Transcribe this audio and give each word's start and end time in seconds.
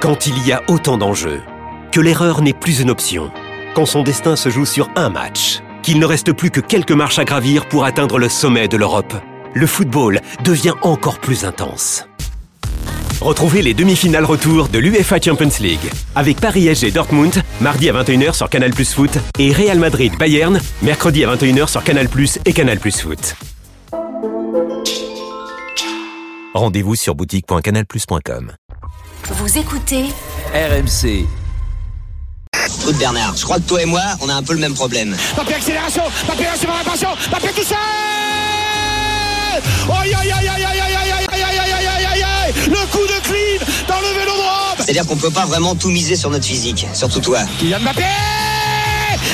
Quand 0.00 0.26
il 0.26 0.46
y 0.46 0.52
a 0.52 0.62
autant 0.68 0.98
d'enjeux, 0.98 1.40
que 1.90 1.98
l'erreur 1.98 2.42
n'est 2.42 2.52
plus 2.52 2.80
une 2.80 2.90
option, 2.90 3.32
quand 3.74 3.86
son 3.86 4.02
destin 4.02 4.36
se 4.36 4.50
joue 4.50 4.66
sur 4.66 4.90
un 4.96 5.08
match, 5.08 5.60
qu'il 5.82 5.98
ne 5.98 6.04
reste 6.04 6.32
plus 6.32 6.50
que 6.50 6.60
quelques 6.60 6.92
marches 6.92 7.18
à 7.18 7.24
gravir 7.24 7.66
pour 7.66 7.84
atteindre 7.84 8.18
le 8.18 8.28
sommet 8.28 8.68
de 8.68 8.76
l'Europe, 8.76 9.14
le 9.54 9.66
football 9.66 10.20
devient 10.44 10.74
encore 10.82 11.18
plus 11.20 11.44
intense. 11.44 12.04
Retrouvez 13.20 13.62
les 13.62 13.72
demi-finales 13.72 14.26
retour 14.26 14.68
de 14.68 14.78
l'UEFA 14.78 15.20
Champions 15.20 15.48
League 15.60 15.90
avec 16.14 16.38
Paris 16.38 16.74
SG 16.74 16.92
Dortmund 16.92 17.42
mardi 17.60 17.88
à 17.88 17.94
21h 17.94 18.34
sur 18.34 18.50
Canal 18.50 18.72
Plus 18.72 18.92
Foot 18.92 19.18
et 19.38 19.52
Real 19.52 19.78
Madrid 19.78 20.12
Bayern 20.18 20.60
mercredi 20.82 21.24
à 21.24 21.34
21h 21.34 21.68
sur 21.68 21.82
Canal 21.82 22.08
Plus 22.08 22.38
et 22.44 22.52
Canal 22.52 22.78
Plus 22.78 23.00
Foot. 23.00 23.36
Rendez-vous 26.54 26.94
sur 26.94 27.16
boutique.canalplus.com. 27.16 28.52
Vous 29.28 29.58
écoutez 29.58 30.04
RMC. 30.54 31.26
Écoute 32.80 32.96
Bernard, 32.96 33.36
je 33.36 33.42
crois 33.44 33.56
que 33.56 33.62
toi 33.62 33.82
et 33.82 33.86
moi, 33.86 34.02
on 34.20 34.28
a 34.28 34.34
un 34.34 34.42
peu 34.44 34.52
le 34.52 34.60
même 34.60 34.74
problème. 34.74 35.16
Papier 35.34 35.56
accélération, 35.56 36.02
papier 36.28 36.46
récupération, 36.46 37.08
papier 37.30 37.48
tout 37.56 37.64
seul 37.64 37.76
Aïe 40.00 40.14
aïe 40.14 40.30
aïe 40.30 40.48
aïe 40.48 40.48
aïe 40.48 40.64
aïe 40.64 40.80
aïe 40.80 41.12
aïe 41.12 41.26
aïe 41.32 41.42
aïe 41.42 41.72
aïe 41.72 41.86
aïe 41.86 42.06
aïe 42.06 42.22
aïe 42.22 42.54
Le 42.68 42.86
coup 42.92 43.04
de 43.04 43.20
clean 43.24 43.66
dans 43.88 44.00
le 44.00 44.18
vélodrome 44.18 44.76
C'est-à-dire 44.78 45.06
qu'on 45.06 45.16
peut 45.16 45.30
pas 45.30 45.46
vraiment 45.46 45.74
tout 45.74 45.90
miser 45.90 46.14
sur 46.14 46.30
notre 46.30 46.44
physique, 46.46 46.86
surtout 46.94 47.20
toi. 47.20 47.40
Kylian 47.58 47.80
Mbappé 47.80 48.04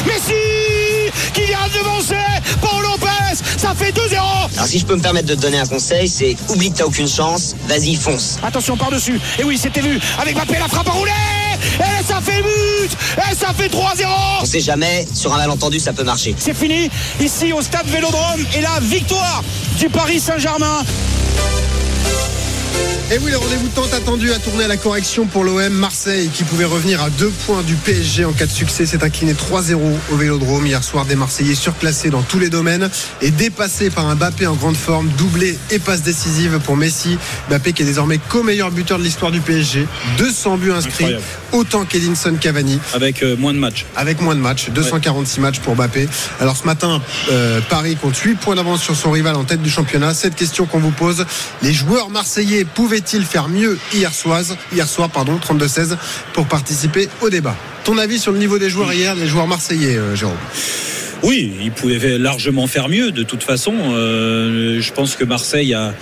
Messi 0.06 1.12
Kylian 1.34 1.68
devancé 1.74 2.16
Paul 2.62 2.82
Lopez 2.82 2.89
Ça 3.56 3.74
fait 3.74 3.92
2-0 3.92 4.16
Alors 4.56 4.66
si 4.66 4.78
je 4.78 4.86
peux 4.86 4.96
me 4.96 5.02
permettre 5.02 5.28
de 5.28 5.34
te 5.34 5.40
donner 5.40 5.58
un 5.58 5.66
conseil, 5.66 6.08
c'est 6.08 6.36
oublie 6.48 6.70
que 6.72 6.78
t'as 6.78 6.84
aucune 6.84 7.08
chance, 7.08 7.54
vas-y 7.68 7.94
fonce. 7.94 8.38
Attention 8.42 8.76
par-dessus. 8.76 9.20
Et 9.38 9.44
oui, 9.44 9.58
c'était 9.58 9.80
vu. 9.80 9.98
Avec 10.18 10.34
Mbappé, 10.34 10.58
la 10.58 10.68
frappe 10.68 10.88
à 10.88 10.92
rouler 10.92 11.10
Et 11.78 12.04
ça 12.04 12.20
fait 12.20 12.42
but. 12.42 12.96
Et 13.30 13.34
ça 13.34 13.52
fait 13.56 13.68
3-0 13.68 14.06
On 14.42 14.44
sait 14.44 14.60
jamais, 14.60 15.06
sur 15.14 15.32
un 15.32 15.38
malentendu 15.38 15.78
ça 15.78 15.92
peut 15.92 16.04
marcher. 16.04 16.34
C'est 16.38 16.54
fini, 16.56 16.90
ici 17.20 17.52
au 17.52 17.62
stade 17.62 17.86
Vélodrome, 17.86 18.44
et 18.56 18.60
la 18.60 18.80
victoire 18.80 19.42
du 19.78 19.88
Paris 19.88 20.20
Saint-Germain. 20.20 20.82
Et 23.12 23.18
oui, 23.18 23.32
le 23.32 23.38
rendez-vous 23.38 23.66
tant 23.74 23.88
attendu 23.92 24.30
a 24.32 24.38
tourné 24.38 24.62
à 24.62 24.68
la 24.68 24.76
correction 24.76 25.26
pour 25.26 25.42
l'OM. 25.42 25.68
Marseille, 25.72 26.30
qui 26.32 26.44
pouvait 26.44 26.64
revenir 26.64 27.02
à 27.02 27.10
deux 27.10 27.30
points 27.44 27.62
du 27.64 27.74
PSG 27.74 28.24
en 28.24 28.32
cas 28.32 28.46
de 28.46 28.52
succès, 28.52 28.86
s'est 28.86 29.02
incliné 29.02 29.32
3-0 29.32 29.74
au 30.12 30.16
Vélodrome. 30.16 30.64
Hier 30.64 30.84
soir, 30.84 31.04
des 31.06 31.16
Marseillais 31.16 31.56
surclassés 31.56 32.10
dans 32.10 32.22
tous 32.22 32.38
les 32.38 32.50
domaines 32.50 32.88
et 33.20 33.32
dépassés 33.32 33.90
par 33.90 34.06
un 34.06 34.14
Mbappé 34.14 34.46
en 34.46 34.54
grande 34.54 34.76
forme, 34.76 35.08
doublé 35.18 35.58
et 35.72 35.80
passe 35.80 36.02
décisive 36.02 36.60
pour 36.64 36.76
Messi. 36.76 37.18
Mbappé 37.48 37.72
qui 37.72 37.82
est 37.82 37.84
désormais 37.86 38.18
co-meilleur 38.28 38.70
buteur 38.70 38.98
de 38.98 39.02
l'histoire 39.02 39.32
du 39.32 39.40
PSG. 39.40 39.88
200 40.18 40.58
buts 40.58 40.70
inscrits, 40.70 40.92
Incroyable. 41.06 41.24
autant 41.50 41.84
qu'Edinson 41.84 42.36
Cavani. 42.40 42.78
avec 42.94 43.24
euh, 43.24 43.36
moins 43.36 43.52
de 43.54 43.58
matchs. 43.58 43.86
avec 43.96 44.20
moins 44.20 44.36
de 44.36 44.40
matchs, 44.40 44.70
246 44.70 45.40
matchs 45.40 45.58
pour 45.58 45.74
Mbappé. 45.74 46.08
Alors 46.38 46.56
ce 46.56 46.64
matin, 46.64 47.02
euh, 47.32 47.60
Paris 47.68 47.96
compte 48.00 48.16
8 48.16 48.36
points 48.36 48.54
d'avance 48.54 48.80
sur 48.84 48.94
son 48.94 49.10
rival 49.10 49.34
en 49.34 49.42
tête 49.42 49.62
du 49.62 49.70
championnat. 49.70 50.14
Cette 50.14 50.36
question 50.36 50.66
qu'on 50.66 50.78
vous 50.78 50.92
pose, 50.92 51.26
les 51.62 51.72
joueurs 51.72 52.08
marseillais 52.08 52.64
pouvaient-ils 53.00 53.24
faire 53.24 53.48
mieux 53.48 53.78
hier 53.92 54.12
soir, 54.12 55.10
pardon, 55.10 55.38
32-16, 55.38 55.96
pour 56.32 56.46
participer 56.46 57.08
au 57.20 57.30
débat? 57.30 57.56
Ton 57.84 57.98
avis 57.98 58.18
sur 58.18 58.32
le 58.32 58.38
niveau 58.38 58.58
des 58.58 58.68
joueurs 58.70 58.92
hier, 58.92 59.14
les 59.14 59.26
joueurs 59.26 59.46
marseillais, 59.46 59.96
euh, 59.96 60.14
Jérôme? 60.14 60.36
Oui, 61.22 61.52
ils 61.62 61.70
pouvaient 61.70 62.18
largement 62.18 62.66
faire 62.66 62.88
mieux. 62.88 63.10
De 63.10 63.22
toute 63.22 63.42
façon, 63.42 63.74
Euh, 63.92 64.80
je 64.80 64.92
pense 64.92 65.16
que 65.16 65.24
Marseille 65.24 65.74
a 65.74 65.94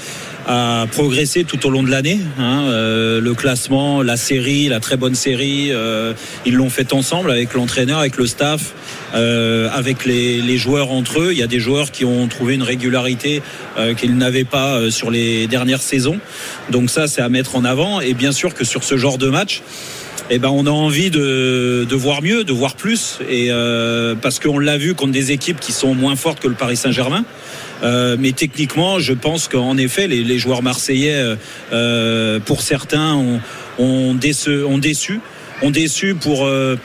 a 0.49 0.87
progressé 0.91 1.45
tout 1.45 1.67
au 1.67 1.71
long 1.71 1.83
de 1.83 1.91
l'année. 1.91 2.21
hein. 2.39 2.65
Euh, 2.69 3.21
le 3.21 3.35
classement, 3.35 4.03
la 4.03 4.17
série, 4.17 4.69
la 4.69 4.81
très 4.81 4.97
bonne 4.97 5.15
série, 5.15 5.69
euh, 5.71 6.15
ils 6.47 6.55
l'ont 6.55 6.71
fait 6.71 6.95
ensemble 6.95 7.31
avec 7.31 7.53
l'entraîneur, 7.53 7.99
avec 7.99 8.17
le 8.17 8.27
staff, 8.27 8.73
euh, 9.15 9.69
avec 9.73 10.07
les, 10.07 10.41
les 10.41 10.57
joueurs 10.57 10.91
entre 10.91 11.21
eux. 11.21 11.33
Il 11.33 11.39
y 11.39 11.43
a 11.43 11.47
des 11.47 11.61
joueurs 11.61 11.91
qui 11.91 12.07
ont 12.07 12.27
trouvé 12.29 12.55
une 12.55 12.63
régularité 12.63 13.43
qu'ils 13.97 14.17
n'avaient 14.17 14.45
pas 14.45 14.91
sur 14.91 15.11
les 15.11 15.47
dernières 15.47 15.83
saisons. 15.83 16.19
Donc 16.71 16.91
ça, 16.91 17.07
c'est 17.07 17.23
à 17.23 17.29
mettre 17.29 17.55
en 17.55 17.65
avant. 17.65 18.01
Et 18.01 18.15
bien 18.15 18.33
sûr 18.33 18.55
que 18.55 18.65
sur 18.65 18.83
ce 18.83 18.97
genre 18.97 19.19
de 19.19 19.29
match, 19.29 19.63
eh 20.31 20.39
ben, 20.39 20.49
on 20.51 20.67
a 20.67 20.71
envie 20.71 21.11
de, 21.11 21.87
de 21.89 21.95
voir 21.97 22.23
mieux, 22.23 22.45
de 22.45 22.53
voir 22.53 22.75
plus, 22.75 23.19
et 23.29 23.49
euh, 23.51 24.15
parce 24.15 24.39
qu'on 24.41 24.59
l'a 24.59 24.77
vu 24.79 24.95
contre 24.95 25.13
des 25.13 25.33
équipes 25.33 25.61
qui 25.61 25.73
sont 25.73 25.95
moins 25.95 26.17
fortes 26.17 26.41
que 26.41 26.49
le 26.49 26.55
Paris 26.55 26.77
Saint-Germain. 26.77 27.25
Euh, 27.83 28.17
mais 28.19 28.33
techniquement, 28.33 28.99
je 28.99 29.13
pense 29.13 29.47
qu'en 29.49 29.77
effet, 29.77 30.09
les, 30.09 30.25
les 30.25 30.39
joueurs 30.39 30.63
marseillais, 30.63 31.15
euh, 31.15 31.37
euh, 31.73 32.41
pour 32.41 32.63
certains, 32.63 33.15
ont, 33.15 33.41
ont, 33.79 34.15
déce- 34.15 34.49
ont 34.49 34.79
déçu, 34.79 35.21
ont 35.63 35.71
déçu 35.71 36.15
pour. 36.15 36.47
euh, 36.47 36.77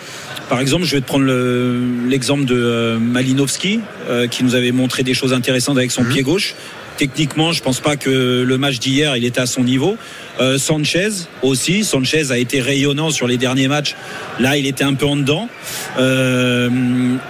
par 0.50 0.60
exemple, 0.60 0.84
je 0.84 0.92
vais 0.96 1.02
te 1.02 1.08
prendre 1.08 1.26
le- 1.26 1.80
l'exemple 2.08 2.46
de 2.46 2.98
Malinowski, 3.02 3.80
euh, 4.10 4.28
qui 4.28 4.44
nous 4.44 4.54
avait 4.56 4.72
montré 4.72 5.02
des 5.02 5.14
choses 5.16 5.34
intéressantes 5.34 5.78
avec 5.78 5.90
son 5.92 6.04
pied 6.04 6.22
gauche. 6.22 6.54
Techniquement, 6.98 7.52
je 7.52 7.62
pense 7.64 7.80
pas 7.80 7.96
que 7.96 8.44
le 8.46 8.58
match 8.58 8.80
d'hier, 8.80 9.18
il 9.18 9.26
était 9.26 9.42
à 9.42 9.46
son 9.46 9.64
niveau. 9.64 9.98
Euh, 10.40 10.58
Sanchez 10.58 11.10
aussi. 11.42 11.84
Sanchez 11.84 12.32
a 12.32 12.38
été 12.38 12.62
rayonnant 12.62 13.10
sur 13.10 13.28
les 13.28 13.38
derniers 13.38 13.68
matchs. 13.68 13.96
Là, 14.40 14.58
il 14.58 14.68
était 14.68 14.84
un 14.84 14.94
peu 14.94 15.06
en 15.06 15.16
dedans. 15.16 15.50
Euh, 15.98 16.70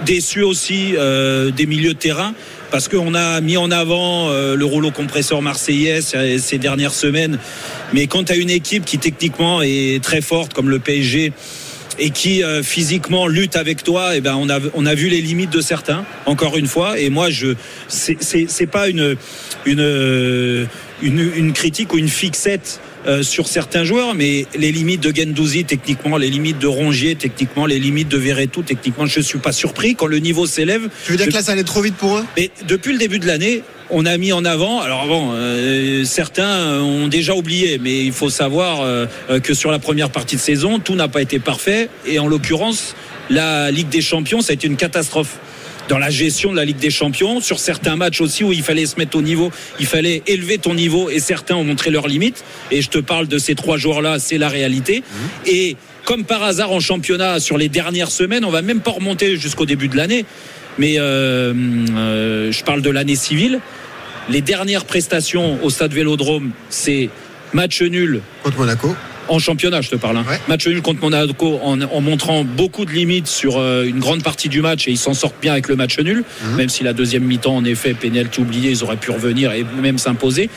déçu 0.06 0.41
aussi 0.41 0.96
euh, 0.97 1.52
des 1.52 1.66
milieux 1.66 1.94
de 1.94 2.00
terrain 2.00 2.34
parce 2.73 2.88
qu'on 2.88 3.13
a 3.13 3.40
mis 3.40 3.56
en 3.56 3.69
avant 3.69 4.29
euh, 4.29 4.56
le 4.56 4.66
rouleau 4.66 4.90
compresseur 4.90 5.44
marseillais 5.44 6.02
ces, 6.02 6.57
dernières 6.57 6.94
semaines. 6.94 7.38
Mais 7.94 8.07
quand 8.07 8.23
tu 8.23 8.31
as 8.34 8.35
une 8.35 8.50
équipe 8.50 8.84
qui 8.84 8.97
techniquement 8.97 9.62
est 9.62 10.03
très 10.03 10.22
forte 10.22 10.56
comme 10.56 10.72
le 10.72 10.79
PSG 10.79 11.34
et 12.00 12.09
qui 12.09 12.44
euh, 12.44 12.64
physiquement 12.64 13.28
lutte 13.28 13.56
avec 13.56 13.84
toi, 13.84 14.16
et 14.16 14.22
ben 14.22 14.36
on 14.36 14.50
a 14.50 14.59
on 14.74 14.86
a 14.86 14.96
vu 14.96 15.09
les 15.09 15.22
limites 15.22 15.52
de 15.52 15.62
certains 15.62 16.06
encore 16.26 16.58
une 16.58 16.68
fois. 16.68 17.00
Et 17.00 17.09
moi 17.09 17.30
je 17.30 17.56
c'est 17.88 18.18
c'est 18.22 18.68
pas 18.68 18.90
une 18.90 19.16
une, 19.66 20.68
une 21.02 21.53
critique 21.53 21.94
ou 21.94 21.98
une 21.98 22.09
fixette 22.09 22.80
euh, 23.08 23.24
sur 23.24 23.47
certains 23.47 23.84
joueurs, 23.84 24.16
mais 24.16 24.46
les 24.58 24.72
limites 24.72 25.02
de 25.02 25.14
Gendouzi 25.16 25.66
techniquement, 25.66 26.18
les 26.18 26.30
limites 26.30 26.59
de 26.59 26.68
Rongier 26.68 27.16
techniquement, 27.16 27.66
les 27.66 27.80
limites 27.80 28.09
de 28.09 28.18
Verretou 28.18 28.62
techniquement, 28.64 29.06
je 29.06 29.19
suis 29.19 29.40
pas 29.40 29.52
surpris 29.52 29.96
quand 29.96 30.08
le 30.08 30.19
niveau 30.19 30.46
s'élève. 30.46 30.90
Tu 31.06 31.12
veux 31.12 31.18
dire 31.18 31.25
je- 31.25 31.31
que 31.31 31.36
là, 31.36 31.44
ça 31.44 31.52
allait 31.53 31.64
trop 31.64 31.81
vite 31.81 31.96
pour 31.96 32.18
eux? 32.18 32.25
Mais 32.38 32.50
depuis 32.68 32.94
le 32.94 33.00
début 33.00 33.19
de 33.19 33.28
l'année, 33.28 33.62
on 33.90 34.06
a 34.06 34.18
mis 34.18 34.31
en 34.31 34.46
avant. 34.46 34.80
Alors 34.81 35.06
bon, 35.08 35.31
euh, 35.34 36.03
certains 36.06 36.80
ont 36.81 37.08
déjà 37.08 37.36
oublié, 37.36 37.78
mais 37.80 38.03
il 38.06 38.14
faut 38.14 38.30
savoir 38.30 38.81
euh, 38.81 39.06
que 39.44 39.53
sur 39.53 39.70
la 39.72 39.80
première 39.80 40.09
partie 40.09 40.35
de 40.38 40.41
saison, 40.41 40.80
tout 40.80 40.96
n'a 40.96 41.08
pas 41.09 41.22
été 41.22 41.40
parfait. 41.40 41.90
Et 42.08 42.18
en 42.20 42.28
l'occurrence, 42.28 42.96
la 43.30 43.70
Ligue 43.72 43.90
des 43.90 44.02
Champions, 44.02 44.41
ça 44.41 44.52
a 44.52 44.53
été 44.53 44.68
une 44.68 44.78
catastrophe. 44.78 45.38
Dans 45.90 45.98
la 45.98 46.10
gestion 46.10 46.52
de 46.52 46.56
la 46.56 46.66
Ligue 46.66 46.78
des 46.78 46.90
Champions, 46.90 47.42
sur 47.42 47.60
certains 47.60 47.96
matchs 47.96 48.22
aussi 48.22 48.44
où 48.44 48.54
il 48.54 48.64
fallait 48.64 48.86
se 48.86 48.96
mettre 48.98 49.18
au 49.18 49.22
niveau, 49.22 49.52
il 49.80 49.86
fallait 49.86 50.24
élever 50.28 50.58
ton 50.58 50.74
niveau 50.74 51.10
et 51.10 51.20
certains 51.20 51.56
ont 51.56 51.64
montré 51.64 51.92
leurs 51.92 52.08
limites. 52.08 52.44
Et 52.72 52.82
je 52.82 52.90
te 52.90 53.00
parle 53.00 53.28
de 53.28 53.38
ces 53.38 53.54
trois 53.56 53.78
joueurs-là, 53.78 54.20
c'est 54.20 54.38
la 54.38 54.48
réalité. 54.48 55.04
Et 55.46 55.76
comme 56.06 56.24
par 56.24 56.44
hasard 56.44 56.72
en 56.72 56.80
championnat, 56.80 57.40
sur 57.40 57.58
les 57.58 57.70
dernières 57.70 58.12
semaines, 58.12 58.46
on 58.46 58.50
va 58.50 58.62
même 58.62 58.80
pas 58.80 58.92
remonter 58.92 59.38
jusqu'au 59.38 59.66
début 59.66 59.88
de 59.90 59.98
l'année, 59.98 60.26
mais 60.78 60.96
euh, 61.00 61.54
euh, 61.96 62.52
je 62.52 62.64
parle 62.64 62.82
de 62.82 62.90
l'année 62.90 63.16
civile. 63.16 63.60
Les 64.30 64.42
dernières 64.42 64.86
prestations 64.86 65.62
au 65.64 65.70
stade 65.70 65.94
Vélodrome, 65.94 66.52
c'est 66.70 67.10
match 67.54 67.82
nul 67.82 68.22
contre 68.42 68.58
Monaco. 68.58 68.96
En 69.29 69.39
championnat, 69.39 69.81
je 69.81 69.89
te 69.89 69.95
parle. 69.95 70.17
hein. 70.17 70.25
Ouais. 70.29 70.39
Match 70.47 70.67
nul 70.67 70.81
contre 70.81 71.01
Monaco 71.01 71.59
en, 71.63 71.81
en 71.81 72.01
montrant 72.01 72.44
beaucoup 72.44 72.85
de 72.85 72.91
limites 72.91 73.28
sur 73.28 73.57
euh, 73.57 73.85
une 73.85 74.00
grande 74.00 74.23
partie 74.23 74.50
du 74.50 74.61
match 74.61 74.88
et 74.88 74.91
ils 74.91 74.97
s'en 74.97 75.13
sortent 75.13 75.39
bien 75.41 75.51
avec 75.53 75.67
le 75.67 75.75
match 75.75 75.97
nul, 76.00 76.23
Mhm. 76.44 76.56
même 76.57 76.69
si 76.69 76.84
la 76.84 76.94
deuxième 76.94 77.23
mi-temps, 77.23 77.56
en 77.56 77.66
effet, 77.66 77.94
pénalty 77.94 78.41
oublié, 78.41 78.72
ils 78.72 78.84
auraient 78.84 78.97
pu 78.97 79.11
revenir 79.11 79.51
et 79.51 79.66
même 79.81 79.97
s'imposer. 79.97 80.50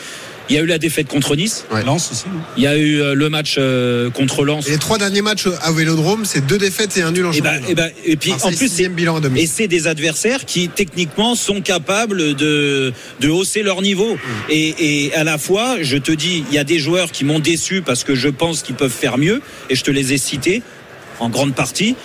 Il 0.49 0.55
y 0.55 0.59
a 0.59 0.61
eu 0.61 0.65
la 0.65 0.77
défaite 0.77 1.07
contre 1.07 1.35
Nice. 1.35 1.65
Ouais. 1.71 1.83
Aussi. 1.87 2.23
Il 2.55 2.63
y 2.63 2.67
a 2.67 2.77
eu 2.77 3.01
euh, 3.01 3.13
le 3.13 3.29
match 3.29 3.55
euh, 3.57 4.09
contre 4.09 4.45
Lens. 4.45 4.67
Et 4.67 4.71
les 4.71 4.77
trois 4.77 4.97
derniers 4.97 5.21
matchs 5.21 5.47
à 5.61 5.71
Vélodrome, 5.71 6.25
c'est 6.25 6.45
deux 6.45 6.57
défaites 6.57 6.95
et 6.97 7.01
un 7.01 7.11
nul 7.11 7.25
en 7.25 7.31
Et, 7.31 7.41
ben, 7.41 7.53
championnat. 7.55 7.69
et, 7.71 7.75
ben, 7.75 7.91
et 8.05 8.15
puis 8.15 8.29
Marseille, 8.31 8.47
en 8.47 8.49
plus, 8.55 8.57
c'est 8.57 8.67
sixième 8.69 8.93
bilan 8.93 9.17
à 9.17 9.19
demi. 9.19 9.41
et 9.41 9.47
c'est 9.47 9.67
des 9.67 9.87
adversaires 9.87 10.45
qui 10.45 10.69
techniquement 10.69 11.35
sont 11.35 11.61
capables 11.61 12.35
de, 12.35 12.93
de 13.19 13.29
hausser 13.29 13.63
leur 13.63 13.81
niveau. 13.81 14.15
Mm. 14.15 14.19
Et, 14.49 15.05
et 15.05 15.13
à 15.15 15.23
la 15.23 15.37
fois, 15.37 15.77
je 15.81 15.97
te 15.97 16.11
dis, 16.11 16.43
il 16.49 16.55
y 16.55 16.59
a 16.59 16.63
des 16.63 16.79
joueurs 16.79 17.11
qui 17.11 17.25
m'ont 17.25 17.39
déçu 17.39 17.81
parce 17.81 18.03
que 18.03 18.15
je 18.15 18.29
pense 18.29 18.61
qu'ils 18.61 18.75
peuvent 18.75 18.89
faire 18.91 19.17
mieux, 19.17 19.41
et 19.69 19.75
je 19.75 19.83
te 19.83 19.91
les 19.91 20.13
ai 20.13 20.17
cités 20.17 20.61
en 21.19 21.29
grande 21.29 21.55
partie. 21.55 21.95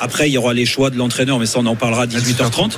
Après, 0.00 0.28
il 0.28 0.32
y 0.32 0.38
aura 0.38 0.52
les 0.52 0.66
choix 0.66 0.90
de 0.90 0.98
l'entraîneur, 0.98 1.38
mais 1.38 1.46
ça, 1.46 1.58
on 1.60 1.66
en 1.66 1.76
parlera 1.76 2.02
à 2.02 2.06
18h30. 2.06 2.72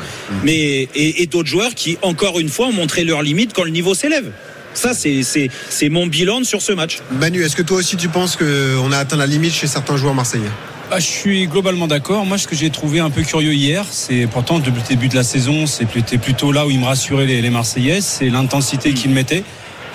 Mais, 0.45 0.89
et, 0.95 1.23
et 1.23 1.27
d'autres 1.27 1.49
joueurs 1.49 1.75
qui, 1.75 1.99
encore 2.03 2.39
une 2.39 2.49
fois, 2.49 2.67
ont 2.69 2.73
montré 2.73 3.03
leurs 3.03 3.23
limites 3.23 3.53
quand 3.53 3.65
le 3.65 3.71
niveau 3.71 3.95
s'élève. 3.95 4.31
Ça, 4.75 4.93
c'est- 4.95 5.89
mon 5.89 6.07
bilan 6.07 6.45
sur 6.45 6.63
ce 6.63 6.73
match. 6.73 6.99
Manu, 7.11 7.43
est-ce 7.43 7.57
que 7.57 7.63
toi 7.63 7.79
aussi 7.79 7.97
tu 7.97 8.09
penses 8.09 8.37
qu'on 8.37 8.93
a 8.93 8.99
atteint 8.99 9.17
la 9.17 9.27
limite 9.27 9.53
chez 9.55 9.67
certains 9.67 9.97
joueurs 9.97 10.15
marseillais? 10.15 10.51
Ah, 10.91 11.01
je 11.01 11.07
suis 11.07 11.47
globalement 11.49 11.87
d'accord. 11.87 12.25
Moi, 12.25 12.39
ce 12.39 12.47
que 12.49 12.55
j'ai 12.57 12.71
trouvé 12.71 13.01
un 13.01 13.11
peu 13.11 13.23
curieux 13.23 13.53
hier, 13.53 13.85
c'est 13.91 14.27
pourtant 14.31 14.59
depuis 14.59 14.81
le 14.83 14.89
début 14.89 15.09
de 15.09 15.17
la 15.17 15.23
saison, 15.25 15.67
c'était 15.67 16.17
plutôt 16.17 16.51
là 16.53 16.67
où 16.67 16.71
ils 16.71 16.79
me 16.81 16.87
rassuraient 16.87 17.27
les, 17.27 17.43
les 17.43 17.51
Marseillais, 17.51 18.01
c'est 18.01 18.31
l'intensité 18.31 18.95
qu'ils 18.95 19.11
mettaient. 19.11 19.43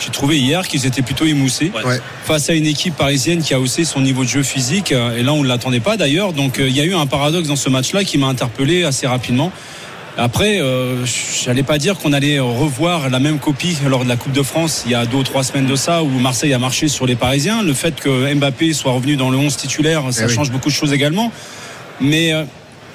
J'ai 0.03 0.09
trouvé 0.11 0.37
hier 0.37 0.67
qu'ils 0.67 0.85
étaient 0.85 1.01
plutôt 1.01 1.25
émoussés 1.25 1.71
Ouais. 1.85 1.99
face 2.25 2.49
à 2.49 2.53
une 2.53 2.65
équipe 2.65 2.95
parisienne 2.95 3.41
qui 3.41 3.53
a 3.53 3.59
haussé 3.59 3.85
son 3.85 4.01
niveau 4.01 4.23
de 4.23 4.29
jeu 4.29 4.43
physique. 4.43 4.91
euh, 4.91 5.17
Et 5.17 5.23
là, 5.23 5.33
on 5.33 5.43
ne 5.43 5.47
l'attendait 5.47 5.79
pas 5.79 5.97
d'ailleurs. 5.97 6.33
Donc, 6.33 6.59
euh, 6.59 6.67
il 6.67 6.75
y 6.75 6.81
a 6.81 6.83
eu 6.83 6.93
un 6.93 7.05
paradoxe 7.07 7.47
dans 7.47 7.55
ce 7.55 7.69
match-là 7.69 8.03
qui 8.03 8.17
m'a 8.17 8.27
interpellé 8.27 8.83
assez 8.83 9.07
rapidement. 9.07 9.51
Après, 10.17 10.61
euh, 10.61 11.05
j'allais 11.43 11.63
pas 11.63 11.79
dire 11.79 11.97
qu'on 11.97 12.13
allait 12.13 12.39
revoir 12.39 13.09
la 13.09 13.19
même 13.19 13.39
copie 13.39 13.75
lors 13.87 14.03
de 14.03 14.09
la 14.09 14.15
Coupe 14.15 14.31
de 14.33 14.43
France 14.43 14.83
il 14.85 14.91
y 14.91 14.95
a 14.95 15.07
deux 15.07 15.17
ou 15.17 15.23
trois 15.23 15.43
semaines 15.43 15.65
de 15.65 15.75
ça 15.75 16.03
où 16.03 16.07
Marseille 16.09 16.53
a 16.53 16.59
marché 16.59 16.87
sur 16.87 17.07
les 17.07 17.15
Parisiens. 17.15 17.63
Le 17.63 17.73
fait 17.73 17.95
que 17.95 18.31
Mbappé 18.35 18.73
soit 18.73 18.91
revenu 18.91 19.15
dans 19.15 19.31
le 19.31 19.37
11 19.37 19.55
titulaire, 19.57 20.03
ça 20.11 20.23
Eh 20.23 20.27
oui. 20.27 20.33
change 20.35 20.51
beaucoup 20.51 20.69
de 20.69 20.73
choses 20.73 20.93
également. 20.93 21.31
Mais 21.99 22.31
euh, 22.31 22.43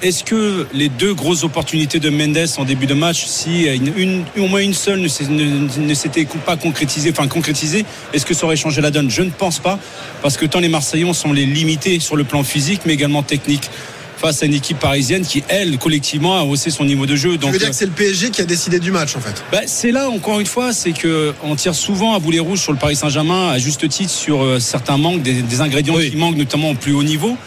est-ce 0.01 0.23
que 0.23 0.65
les 0.73 0.87
deux 0.87 1.13
grosses 1.13 1.43
opportunités 1.43 1.99
de 1.99 2.09
Mendes 2.09 2.37
en 2.57 2.63
début 2.63 2.85
de 2.85 2.93
match, 2.93 3.25
si 3.25 3.63
une, 3.65 3.91
une- 3.97 4.23
au 4.41 4.47
moins 4.47 4.61
une 4.61 4.73
seule 4.73 5.01
ne 5.01 5.93
s'était 5.93 6.25
pas 6.45 6.55
concrétisée, 6.55 7.11
enfin 7.11 7.27
concrétisée, 7.27 7.83
est-ce 8.13 8.25
que 8.25 8.33
ça 8.33 8.45
aurait 8.45 8.55
changé 8.55 8.79
la 8.79 8.91
donne? 8.91 9.09
Je 9.09 9.23
ne 9.23 9.29
pense 9.29 9.59
pas, 9.59 9.77
parce 10.21 10.37
que 10.37 10.45
tant 10.45 10.61
les 10.61 10.69
Marseillais 10.69 11.11
sont 11.13 11.33
les 11.33 11.45
limités 11.45 11.99
sur 11.99 12.15
le 12.15 12.23
plan 12.23 12.43
physique, 12.43 12.81
mais 12.85 12.93
également 12.93 13.23
technique, 13.23 13.69
face 14.19 14.43
à 14.43 14.45
une 14.45 14.53
équipe 14.53 14.79
parisienne 14.79 15.25
qui, 15.25 15.43
elle, 15.47 15.77
collectivement, 15.77 16.37
a 16.37 16.43
haussé 16.43 16.69
son 16.69 16.83
niveau 16.85 17.05
de 17.05 17.15
jeu. 17.15 17.37
Tu 17.37 17.49
veux 17.49 17.57
dire 17.57 17.69
que 17.69 17.75
c'est 17.75 17.85
le 17.85 17.91
PSG 17.91 18.31
qui 18.31 18.41
a 18.41 18.45
décidé 18.45 18.79
du 18.79 18.91
match 18.91 19.15
en 19.15 19.19
fait 19.21 19.43
bah, 19.51 19.61
c'est 19.65 19.91
là 19.91 20.09
encore 20.09 20.39
une 20.39 20.45
fois, 20.45 20.73
c'est 20.73 20.91
que 20.91 21.33
on 21.43 21.55
tire 21.55 21.73
souvent 21.75 22.13
à 22.15 22.19
boulet 22.19 22.39
rouge 22.39 22.59
sur 22.59 22.71
le 22.73 22.77
Paris 22.77 22.95
Saint-Germain 22.95 23.49
à 23.49 23.57
juste 23.59 23.87
titre 23.87 24.11
sur 24.11 24.43
euh, 24.43 24.59
certains 24.59 24.97
manques, 24.97 25.21
des, 25.21 25.41
des 25.41 25.61
ingrédients 25.61 25.95
Oui. 25.95 26.11
qui 26.11 26.17
manquent 26.17 26.35
notamment 26.37 26.71
au 26.71 26.75
plus 26.75 26.93
haut 26.93 27.03
niveau. 27.03 27.37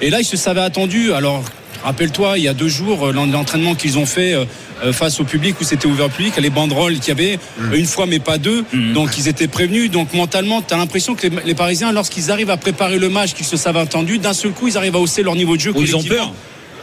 Et 0.00 0.10
là, 0.10 0.20
ils 0.20 0.24
se 0.24 0.36
savaient 0.36 0.60
attendus. 0.62 1.12
Alors, 1.12 1.44
rappelle-toi, 1.84 2.38
il 2.38 2.44
y 2.44 2.48
a 2.48 2.54
deux 2.54 2.68
jours, 2.68 3.08
euh, 3.08 3.12
l'en- 3.12 3.26
l'entraînement 3.26 3.74
qu'ils 3.74 3.98
ont 3.98 4.06
fait 4.06 4.34
euh, 4.34 4.44
euh, 4.84 4.92
face 4.92 5.20
au 5.20 5.24
public 5.24 5.60
où 5.60 5.64
c'était 5.64 5.86
ouvert 5.86 6.06
au 6.06 6.08
public, 6.08 6.34
les 6.38 6.50
banderoles 6.50 6.94
qu'il 6.98 7.08
y 7.08 7.10
avait 7.12 7.38
euh, 7.60 7.76
une 7.76 7.86
fois 7.86 8.06
mais 8.06 8.18
pas 8.18 8.38
deux. 8.38 8.64
Donc 8.94 9.16
ils 9.18 9.28
étaient 9.28 9.48
prévenus. 9.48 9.90
Donc 9.90 10.12
mentalement, 10.14 10.62
tu 10.62 10.74
as 10.74 10.76
l'impression 10.76 11.14
que 11.14 11.26
les, 11.26 11.36
les 11.44 11.54
Parisiens, 11.54 11.92
lorsqu'ils 11.92 12.30
arrivent 12.30 12.50
à 12.50 12.56
préparer 12.56 12.98
le 12.98 13.08
match, 13.08 13.34
qu'ils 13.34 13.46
se 13.46 13.56
savent 13.56 13.76
attendus, 13.76 14.18
d'un 14.18 14.32
seul 14.34 14.52
coup, 14.52 14.68
ils 14.68 14.76
arrivent 14.76 14.96
à 14.96 15.00
hausser 15.00 15.22
leur 15.22 15.34
niveau 15.36 15.56
de 15.56 15.60
jeu. 15.60 15.72
Ils 15.76 15.96
ont 15.96 16.02
peur. 16.02 16.32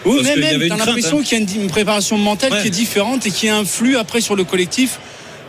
Oui, 0.06 0.22
mais 0.24 0.36
même, 0.38 0.62
t'as 0.69 0.78
l'impression 0.78 1.19
hein. 1.19 1.24
qu'il 1.24 1.38
y 1.38 1.42
a 1.42 1.44
une, 1.44 1.62
une 1.63 1.69
préparation 1.69 2.18
mentale 2.18 2.54
Ouais. 2.54 2.62
qui 2.62 2.68
est 2.68 2.72
différente 2.72 3.25
et 3.25 3.31
qui 3.31 3.50
influe 3.50 3.98
après 3.98 4.22
sur 4.22 4.36
le 4.38 4.46
collectif. 4.46 4.98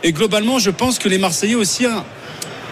Et 0.03 0.11
globalement, 0.11 0.59
je 0.59 0.71
pense 0.71 0.99
que 0.99 1.07
les 1.07 1.17
Marseillais 1.19 1.55
aussi, 1.55 1.85
hein, 1.85 2.03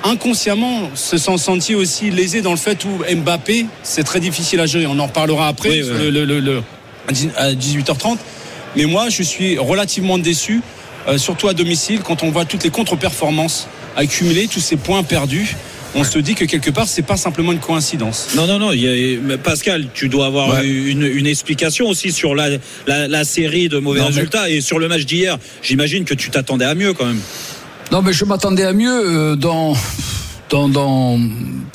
inconsciemment, 0.04 0.90
se 0.96 1.18
sont 1.18 1.38
sentis 1.38 1.76
aussi 1.76 2.10
lésés 2.12 2.42
dans 2.42 2.52
le 2.52 2.58
fait 2.58 2.84
où 2.86 2.90
Mbappé, 3.16 3.66
c'est 3.84 4.04
très 4.04 4.20
difficile 4.20 4.60
à 4.60 4.66
gérer. 4.66 4.86
On 4.88 5.00
en 5.00 5.08
reparlera 5.08 5.48
après, 5.48 5.70
Oui, 5.70 5.84
sur 5.86 5.96
oui. 5.96 6.02
le- 6.04 6.10
le- 6.12 6.26
le- 6.26 6.40
le- 6.40 6.64
à 7.08 7.12
dix- 7.12 7.30
à 7.36 7.54
18h30. 7.54 8.18
Mais 8.76 8.86
moi, 8.86 9.10
je 9.10 9.24
suis 9.24 9.58
relativement 9.58 10.18
déçu, 10.18 10.62
euh, 11.08 11.18
surtout 11.18 11.48
à 11.48 11.54
domicile, 11.54 12.02
quand 12.04 12.24
on 12.24 12.30
voit 12.32 12.46
toutes 12.46 12.64
les 12.64 12.70
contre-performances 12.70 13.68
accumulées, 13.96 14.48
tous 14.48 14.60
ces 14.60 14.78
points 14.78 15.04
perdus. 15.04 15.56
On 15.96 16.04
se 16.04 16.20
dit 16.20 16.36
que 16.36 16.46
quelque 16.46 16.70
part, 16.70 16.88
c'est 16.88 17.02
pas 17.02 17.18
simplement 17.18 17.52
une 17.52 17.60
coïncidence. 17.60 18.28
Non, 18.36 18.46
non, 18.46 18.60
non. 18.60 18.70
a- 18.70 19.38
Pascal, 19.40 19.88
tu 19.92 20.08
dois 20.08 20.28
avoir 20.28 20.50
Ouais. 20.54 20.68
une, 20.68 21.02
une 21.02 21.26
explication 21.26 21.88
aussi 21.88 22.12
sur 22.12 22.36
la, 22.36 22.50
la, 22.86 23.08
la 23.08 23.24
série 23.24 23.70
de 23.70 23.80
mauvais 23.80 24.00
Non, 24.00 24.06
mais- 24.10 24.12
résultats 24.16 24.50
et 24.52 24.62
sur 24.62 24.78
le 24.78 24.88
match 24.88 25.06
d'hier. 25.06 25.40
J'imagine 25.64 26.06
que 26.06 26.14
tu 26.14 26.30
t'attendais 26.30 26.66
à 26.66 26.76
mieux 26.76 26.94
quand 26.94 27.06
même. 27.08 27.20
Non, 27.92 28.04
mais 28.04 28.14
je 28.14 28.24
m'attendais 28.24 28.66
à 28.66 28.74
mieux 28.74 29.32
euh, 29.32 29.36
dans, 29.36 29.74
dans, 30.52 31.20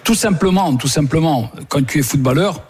tout 0.05 0.15
simplement, 0.15 0.77
tout 0.77 0.87
simplement, 0.87 1.51
quand 1.69 1.85
tu 1.85 1.99
es 1.99 2.03
footballeur, 2.03 2.63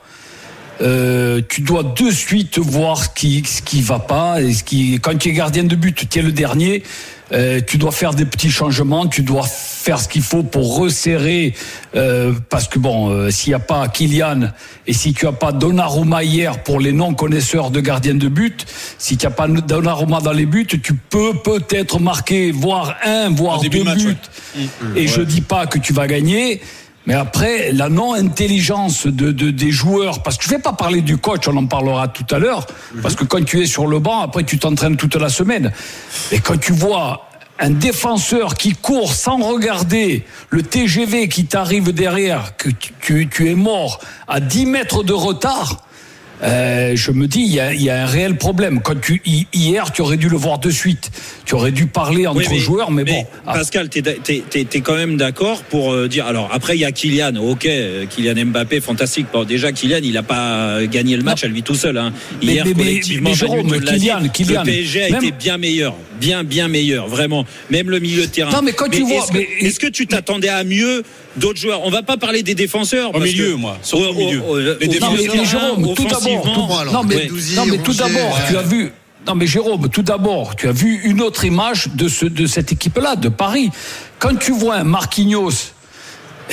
euh, 0.80 1.42
tu 1.46 1.60
dois 1.60 1.82
de 1.82 2.10
suite 2.10 2.58
voir 2.58 3.04
ce 3.04 3.10
qui, 3.10 3.44
ce 3.44 3.60
qui 3.60 3.82
va 3.82 3.98
pas 3.98 4.40
et 4.40 4.54
ce 4.54 4.64
qui, 4.64 4.98
quand 4.98 5.18
tu 5.18 5.28
es 5.28 5.32
gardien 5.32 5.64
de 5.64 5.76
but, 5.76 6.08
tu 6.08 6.18
es 6.18 6.22
le 6.22 6.32
dernier. 6.32 6.84
Euh, 7.32 7.60
tu 7.66 7.78
dois 7.78 7.92
faire 7.92 8.12
des 8.14 8.24
petits 8.24 8.50
changements, 8.50 9.06
tu 9.06 9.22
dois 9.22 9.44
faire 9.44 9.98
ce 9.98 10.08
qu'il 10.08 10.22
faut 10.22 10.42
pour 10.42 10.78
resserrer, 10.78 11.54
euh, 11.96 12.32
parce 12.50 12.68
que 12.68 12.78
bon, 12.78 13.10
euh, 13.10 13.30
s'il 13.30 13.50
n'y 13.50 13.54
a 13.54 13.60
pas 13.60 13.88
Kylian 13.88 14.50
et 14.86 14.92
si 14.92 15.14
tu 15.14 15.26
as 15.26 15.32
pas 15.32 15.52
Donnarumma 15.52 16.22
hier 16.22 16.62
pour 16.62 16.80
les 16.80 16.92
non 16.92 17.14
connaisseurs 17.14 17.70
de 17.70 17.80
gardien 17.80 18.14
de 18.14 18.28
but, 18.28 18.66
si 18.98 19.16
tu 19.16 19.26
n'as 19.26 19.32
pas 19.32 19.48
Donnarumma 19.48 20.20
dans 20.20 20.32
les 20.32 20.46
buts, 20.46 20.66
tu 20.66 20.94
peux 20.94 21.34
peut-être 21.42 21.98
marquer, 21.98 22.50
voire 22.50 22.96
un, 23.04 23.30
voire 23.30 23.60
deux 23.60 23.68
buts. 23.68 24.16
ouais. 24.56 25.02
Et 25.02 25.06
je 25.06 25.22
dis 25.22 25.40
pas 25.40 25.66
que 25.66 25.78
tu 25.78 25.92
vas 25.92 26.06
gagner. 26.06 26.60
Mais 27.06 27.14
après, 27.14 27.70
la 27.72 27.88
non-intelligence 27.90 29.06
de, 29.06 29.30
de- 29.30 29.50
des 29.50 29.70
joueurs, 29.70 30.22
parce 30.22 30.38
que 30.38 30.44
je 30.44 30.50
vais 30.50 30.58
pas 30.58 30.72
parler 30.72 31.02
du 31.02 31.18
coach, 31.18 31.46
on 31.48 31.56
en 31.56 31.66
parlera 31.66 32.08
tout 32.08 32.24
à 32.34 32.38
l'heure, 32.38 32.66
parce 33.02 33.14
que 33.14 33.24
quand 33.24 33.44
tu 33.44 33.60
es 33.62 33.66
sur 33.66 33.86
le 33.86 33.98
banc, 33.98 34.20
après 34.20 34.44
tu 34.44 34.58
t'entraînes 34.58 34.96
toute 34.96 35.16
la 35.16 35.28
semaine. 35.28 35.70
Et 36.32 36.38
quand 36.40 36.58
tu 36.58 36.72
vois 36.72 37.28
un 37.58 37.70
défenseur 37.70 38.54
qui 38.54 38.72
court 38.72 39.12
sans 39.14 39.36
regarder 39.36 40.24
le 40.50 40.62
TGV 40.62 41.28
qui 41.28 41.44
t'arrive 41.44 41.92
derrière, 41.92 42.56
que 42.56 42.70
tu, 42.70 42.92
tu- 43.00 43.28
tu 43.28 43.50
es 43.50 43.54
mort 43.54 44.00
à 44.26 44.40
10 44.40 44.66
mètres 44.66 45.04
de 45.04 45.12
retard, 45.12 45.84
euh, 46.42 46.92
je 46.96 47.10
me 47.10 47.26
dis, 47.26 47.40
il 47.40 47.54
y 47.54 47.60
a, 47.60 47.72
il 47.72 47.82
y 47.82 47.90
a 47.90 48.02
un 48.02 48.06
réel 48.06 48.36
problème. 48.36 48.80
Quand 48.82 49.00
tu, 49.00 49.22
hi- 49.24 49.46
hier, 49.54 49.92
tu 49.92 50.02
aurais 50.02 50.16
dû 50.16 50.28
le 50.28 50.36
voir 50.36 50.58
de 50.58 50.68
suite. 50.70 51.10
Tu 51.46 51.54
aurais 51.54 51.70
dû 51.70 51.86
parler 51.86 52.26
entre 52.26 52.50
Oui, 52.50 52.58
joueurs, 52.58 52.90
mais, 52.90 53.04
bon. 53.04 53.24
ah, 53.46 53.54
Pascal, 53.54 53.88
tu 53.88 54.00
es, 54.00 54.80
quand 54.80 54.96
même 54.96 55.16
d'accord 55.16 55.62
pour 55.62 55.92
euh, 55.92 56.08
dire. 56.08 56.26
Alors, 56.26 56.50
après, 56.52 56.76
il 56.76 56.80
y 56.80 56.84
a 56.84 56.92
Kylian. 56.92 57.36
Ok, 57.36 57.66
euh, 57.66 58.04
Kylian 58.06 58.46
Mbappé, 58.46 58.80
fantastique. 58.80 59.26
Bon, 59.32 59.44
déjà, 59.44 59.72
Kylian, 59.72 60.00
il 60.02 60.12
n'a 60.12 60.22
pas 60.22 60.84
gagné 60.86 61.16
le 61.16 61.22
match 61.22 61.44
à 61.44 61.46
lui 61.46 61.62
tout 61.62 61.74
seul. 61.74 61.96
hein. 61.98 62.12
Mais- 62.42 62.54
Hier, 62.54 62.64
mais- 62.66 62.72
mais- 62.76 62.84
collectivement, 62.84 63.32
Jérôme, 63.34 63.72
l'a 63.72 63.78
dit, 63.92 64.00
Kylian, 64.00 64.28
Kylian, 64.32 64.60
le 64.62 64.66
PSG 64.66 65.02
a 65.04 65.10
même- 65.10 65.24
été 65.24 65.32
bien 65.32 65.56
meilleur. 65.58 65.94
Bien, 66.20 66.44
bien 66.44 66.68
meilleur. 66.68 67.06
Vraiment. 67.08 67.44
Même 67.70 67.90
le 67.90 67.98
milieu 67.98 68.22
de 68.22 68.26
terrain. 68.30 68.50
Non, 68.52 68.62
mais 68.62 68.72
quand 68.72 68.88
tu 68.88 69.02
vois- 69.02 69.26
Est-ce 69.60 69.78
que, 69.80 69.86
tu 69.88 70.06
t'attendais 70.06 70.48
à 70.48 70.64
mieux 70.64 71.02
d'autres 71.36 71.60
joueurs? 71.60 71.82
On 71.84 71.90
va 71.90 72.02
pas 72.02 72.16
parler 72.16 72.42
des 72.42 72.54
défenseurs. 72.54 73.10
Au 73.10 73.12
parce 73.12 73.24
milieu, 73.24 73.50
que- 73.50 73.54
moi, 73.56 73.78
au 73.92 74.14
milieu. 74.14 74.42
au 74.42 74.58
Les 74.58 74.86
milieu 74.86 74.98
terrain, 74.98 75.44
Jérôme, 75.44 75.94
tout 75.94 76.06
d'abord, 76.24 76.68
non 76.92 77.02
mais, 77.04 77.14
non, 77.56 77.64
mais 77.66 77.78
tout 77.78 77.92
d'abord, 77.94 78.38
tu 78.48 78.56
as 78.56 78.62
vu. 78.62 78.92
Non 79.26 79.34
mais 79.34 79.46
Jérôme, 79.46 79.88
tout 79.88 80.02
d'abord, 80.02 80.54
tu 80.56 80.68
as 80.68 80.72
vu 80.72 81.00
une 81.04 81.22
autre 81.22 81.44
image 81.46 81.88
de 81.94 82.08
ce 82.08 82.26
de 82.26 82.46
cette 82.46 82.72
équipe-là, 82.72 83.16
de 83.16 83.28
Paris. 83.30 83.70
Quand 84.18 84.36
tu 84.38 84.52
vois 84.52 84.76
un 84.76 84.84
Marquinhos 84.84 85.72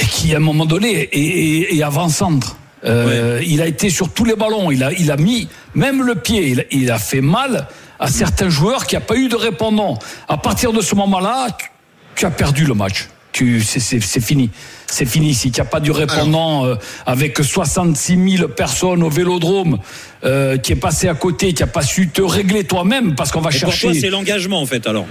qui 0.09 0.33
à 0.33 0.38
un 0.38 0.39
moment 0.39 0.65
donné 0.65 1.09
est, 1.12 1.18
est- 1.18 1.75
est 1.77 1.83
avant-centre. 1.83 2.56
euh, 2.85 3.41
Il 3.45 3.62
a 3.62 3.68
été 3.68 3.89
sur 3.89 4.09
tous 4.13 4.23
les 4.23 4.35
ballons. 4.35 4.71
Il 4.71 4.83
a, 4.83 4.91
il 4.94 5.12
a 5.12 5.18
mis 5.18 5.50
même 5.75 6.01
le 6.03 6.15
pied. 6.15 6.47
Il, 6.47 6.59
a- 6.62 6.63
il 6.71 6.89
a 6.91 6.97
fait 6.97 7.21
mal 7.21 7.68
à 8.00 8.07
certains 8.07 8.50
joueurs 8.50 8.88
qui 8.88 8.95
n'ont 8.95 9.01
pas 9.01 9.15
eu 9.18 9.27
de 9.27 9.35
répondant. 9.35 10.00
À 10.29 10.38
partir 10.38 10.71
de 10.73 10.81
ce 10.81 10.95
moment-là, 10.95 11.50
tu, 11.59 11.68
tu 12.15 12.25
as 12.25 12.31
perdu 12.31 12.65
le 12.65 12.73
match. 12.73 13.09
Tu, 13.33 13.62
c'est, 13.62 13.79
c'est- 13.81 14.00
c'est 14.01 14.21
fini. 14.21 14.50
C'est 14.92 15.06
fini. 15.06 15.34
Si 15.34 15.52
tu 15.52 15.62
n'as 15.62 15.66
pas 15.66 15.80
du 15.80 15.90
répondant 15.92 16.66
euh, 16.66 16.76
avec 17.06 17.38
66 17.42 18.38
000 18.38 18.50
personnes 18.50 19.04
au 19.04 19.10
vélodrome, 19.10 19.80
euh, 20.26 20.57
qui 20.57 20.74
est 20.74 20.76
passé 20.76 21.07
à 21.07 21.14
côté, 21.14 21.54
qui 21.54 21.64
n'a 21.64 21.68
pas 21.68 21.81
su 21.81 22.10
te 22.10 22.21
régler 22.21 22.66
toi-même, 22.66 23.16
parce 23.16 23.31
qu'on 23.31 23.40
va 23.42 23.50
Et 23.50 23.60
pour 23.60 23.71
chercher. 23.71 23.88
toi, 23.92 23.98
c'est 24.00 24.10
l'engagement, 24.10 24.62
en 24.62 24.66
fait, 24.66 24.86
alors. 24.88 25.06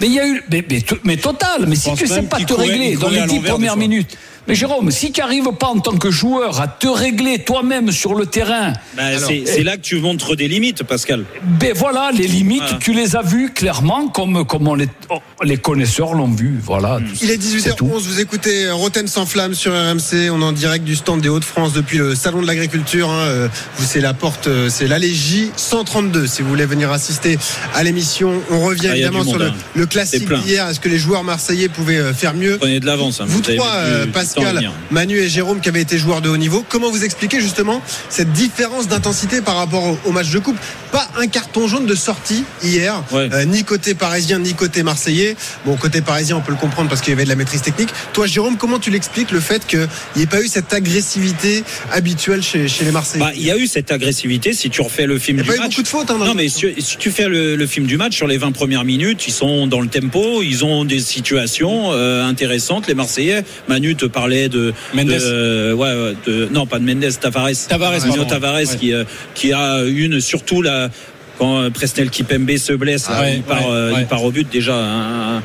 Mais 0.00 0.06
il 0.06 0.14
y 0.14 0.20
a 0.20 0.26
eu, 0.26 0.42
mais, 0.50 0.64
mais, 0.70 0.80
to- 0.80 0.98
mais 1.04 1.16
total. 1.16 1.66
Mais 1.68 1.76
si 1.76 1.92
tu 1.94 2.06
sais 2.06 2.16
même 2.16 2.28
pas 2.28 2.38
te 2.38 2.52
régler 2.54 2.96
dans 2.96 3.08
les 3.08 3.22
dix 3.26 3.40
premières 3.40 3.76
minutes. 3.76 4.16
Mais 4.48 4.54
Jérôme, 4.54 4.90
si 4.90 5.10
tu 5.12 5.20
n'arrives 5.20 5.50
pas 5.58 5.66
en 5.68 5.80
tant 5.80 5.96
que 5.96 6.10
joueur 6.10 6.60
à 6.60 6.68
te 6.68 6.86
régler 6.86 7.40
toi-même 7.42 7.90
sur 7.90 8.14
le 8.14 8.26
terrain, 8.26 8.72
Bah, 8.96 9.18
c'est 9.18 9.42
c'est 9.46 9.62
là 9.64 9.76
que 9.76 9.82
tu 9.82 9.96
montres 9.96 10.36
des 10.36 10.46
limites, 10.48 10.82
Pascal. 10.84 11.24
ben 11.60 11.72
voilà, 11.74 12.10
les 12.16 12.26
limites, 12.28 12.60
Voilà. 12.62 12.78
tu 12.78 12.92
les 12.92 13.16
as 13.16 13.22
vues 13.22 13.52
clairement 13.52 14.08
comme, 14.08 14.44
comme 14.46 14.68
on 14.68 14.74
les, 14.74 14.88
oh, 15.10 15.18
les 15.42 15.56
connaisseurs 15.56 16.14
l'ont 16.14 16.30
vu. 16.30 16.58
Voilà. 16.62 17.00
Il 17.22 17.30
est 17.30 17.42
C'est 17.42 17.74
tout. 17.74 17.86
18h11, 17.86 18.00
vous 18.02 18.20
écoutez 18.20 18.70
Roten 18.70 19.08
sans 19.08 19.26
flamme 19.26 19.54
sur 19.54 19.72
RMC, 19.72 20.30
on 20.30 20.40
est 20.40 20.44
en 20.44 20.52
direct 20.52 20.84
du 20.84 20.94
stand 20.96 21.20
des 21.20 21.28
Hauts-de-France 21.28 21.72
depuis 21.72 21.98
le 21.98 22.14
Salon 22.14 22.40
de 22.42 22.46
l'Agriculture. 22.46 23.10
hein. 23.10 23.26
Euh, 23.26 23.48
Vous 23.78 23.84
c'est 23.86 24.00
la 24.00 24.14
porte, 24.14 24.46
euh, 24.46 24.68
c'est 24.68 24.86
l'allée 24.86 25.12
J 25.12 25.50
132 25.56 26.26
si 26.26 26.42
vous 26.42 26.48
voulez 26.48 26.66
venir 26.66 26.92
assister 26.92 27.38
à 27.74 27.82
l'émission. 27.82 28.40
On 28.50 28.60
revient 28.64 28.88
Ah, 28.90 28.96
évidemment 28.96 29.22
sur 29.24 29.32
monde, 29.32 29.42
le, 29.42 29.46
hein. 29.48 29.54
le 29.74 29.86
classique 29.86 30.32
d'hier. 30.44 30.68
Est-ce 30.68 30.80
que 30.80 30.88
les 30.88 30.98
joueurs 30.98 31.24
marseillais 31.24 31.68
pouvaient 31.68 31.98
euh, 31.98 32.14
faire 32.14 32.34
mieux? 32.34 32.58
Prenez 32.58 32.80
de 32.80 32.86
l'avance. 32.86 33.20
hein, 33.20 33.24
Vous 33.26 33.40
avez 33.44 33.56
trois, 33.56 33.82
mis 34.04 34.06
Pascal. 34.44 34.70
Manu 34.90 35.18
et 35.18 35.28
Jérôme, 35.28 35.60
qui 35.60 35.68
avaient 35.68 35.80
été 35.82 35.98
joueurs 35.98 36.20
de 36.20 36.28
haut 36.28 36.36
niveau, 36.36 36.64
comment 36.68 36.90
vous 36.90 37.04
expliquez 37.04 37.40
justement 37.40 37.80
cette 38.08 38.32
différence 38.32 38.88
d'intensité 38.88 39.40
par 39.40 39.56
rapport 39.56 39.84
au, 39.84 39.98
au 40.04 40.12
match 40.12 40.30
de 40.30 40.38
coupe? 40.38 40.56
Pas 40.92 41.08
un 41.18 41.26
carton 41.26 41.66
jaune 41.68 41.86
de 41.86 41.94
sortie 41.94 42.44
hier, 42.62 43.02
Ouais. 43.12 43.28
euh, 43.32 43.44
ni 43.44 43.64
côté 43.64 43.94
parisien, 43.94 44.38
ni 44.38 44.54
côté 44.54 44.82
marseillais. 44.82 45.36
Bon, 45.64 45.76
côté 45.76 46.00
parisien, 46.00 46.36
on 46.36 46.40
peut 46.40 46.52
le 46.52 46.58
comprendre 46.58 46.88
parce 46.88 47.00
qu'il 47.00 47.10
y 47.10 47.12
avait 47.14 47.24
de 47.24 47.28
la 47.28 47.34
maîtrise 47.36 47.62
technique. 47.62 47.90
Toi, 48.12 48.26
Jérôme, 48.26 48.56
comment 48.56 48.78
tu 48.78 48.90
l'expliques 48.90 49.30
le 49.30 49.40
fait 49.40 49.66
qu'il 49.66 49.86
n'y 50.16 50.22
ait 50.22 50.26
pas 50.26 50.42
eu 50.42 50.48
cette 50.48 50.72
agressivité 50.72 51.64
habituelle 51.92 52.42
chez, 52.42 52.68
chez 52.68 52.84
les 52.84 52.92
Marseillais? 52.92 53.24
Bah, 53.24 53.32
il 53.34 53.42
y 53.42 53.50
a 53.50 53.56
eu 53.56 53.66
cette 53.66 53.90
agressivité. 53.90 54.52
Si 54.52 54.70
tu 54.70 54.80
refais 54.80 55.06
le 55.06 55.18
film 55.18 55.38
Il 55.38 55.42
n'y 55.44 55.48
a 55.48 55.52
du 55.52 55.58
pas 55.58 55.64
eu 55.66 55.68
beaucoup 55.68 55.82
de 55.82 55.88
fautes. 55.88 56.10
Hein, 56.10 56.18
Non, 56.18 56.34
mais 56.34 56.48
si, 56.48 56.66
si 56.78 56.96
tu 56.96 57.10
fais 57.10 57.28
le, 57.28 57.56
le 57.56 57.66
film 57.66 57.86
du 57.86 57.96
match 57.96 58.16
sur 58.16 58.26
les 58.26 58.38
20 58.38 58.52
premières 58.52 58.84
minutes, 58.84 59.26
ils 59.26 59.32
sont 59.32 59.66
dans 59.66 59.80
le 59.80 59.88
tempo, 59.88 60.42
ils 60.42 60.64
ont 60.64 60.84
des 60.84 61.00
situations 61.00 61.92
euh, 61.92 62.24
intéressantes. 62.24 62.86
Les 62.86 62.94
Marseillais, 62.94 63.44
Manu 63.68 63.96
te 63.96 64.06
parlait 64.26 64.48
de, 64.48 64.74
Mendes. 64.92 65.06
de, 65.06 65.18
euh, 65.20 65.72
ouais, 65.74 66.14
de- 66.26 66.48
non 66.52 66.66
pas 66.66 66.78
de 66.80 66.84
Mendes, 66.84 67.04
Tavares, 67.20 67.50
Tavares. 67.68 68.26
Tavares 68.28 68.54
Ouais. 68.56 68.64
qui, 68.78 68.92
euh, 68.92 69.04
qui 69.34 69.52
a 69.52 69.84
une 69.84 70.20
surtout 70.20 70.62
la 70.62 70.90
quand 71.38 71.58
euh, 71.58 71.68
Presnel 71.70 72.08
Kipembe 72.08 72.56
se 72.56 72.72
blesse, 72.72 73.08
là, 73.10 73.16
Ah 73.18 73.20
ouais, 73.20 73.34
il, 73.36 73.42
part, 73.42 73.58
ouais, 73.60 73.74
euh, 73.74 73.92
ouais. 73.92 74.00
il 74.00 74.06
part 74.06 74.24
au 74.24 74.30
but 74.30 74.48
déjà 74.50 74.74
un, 74.74 75.42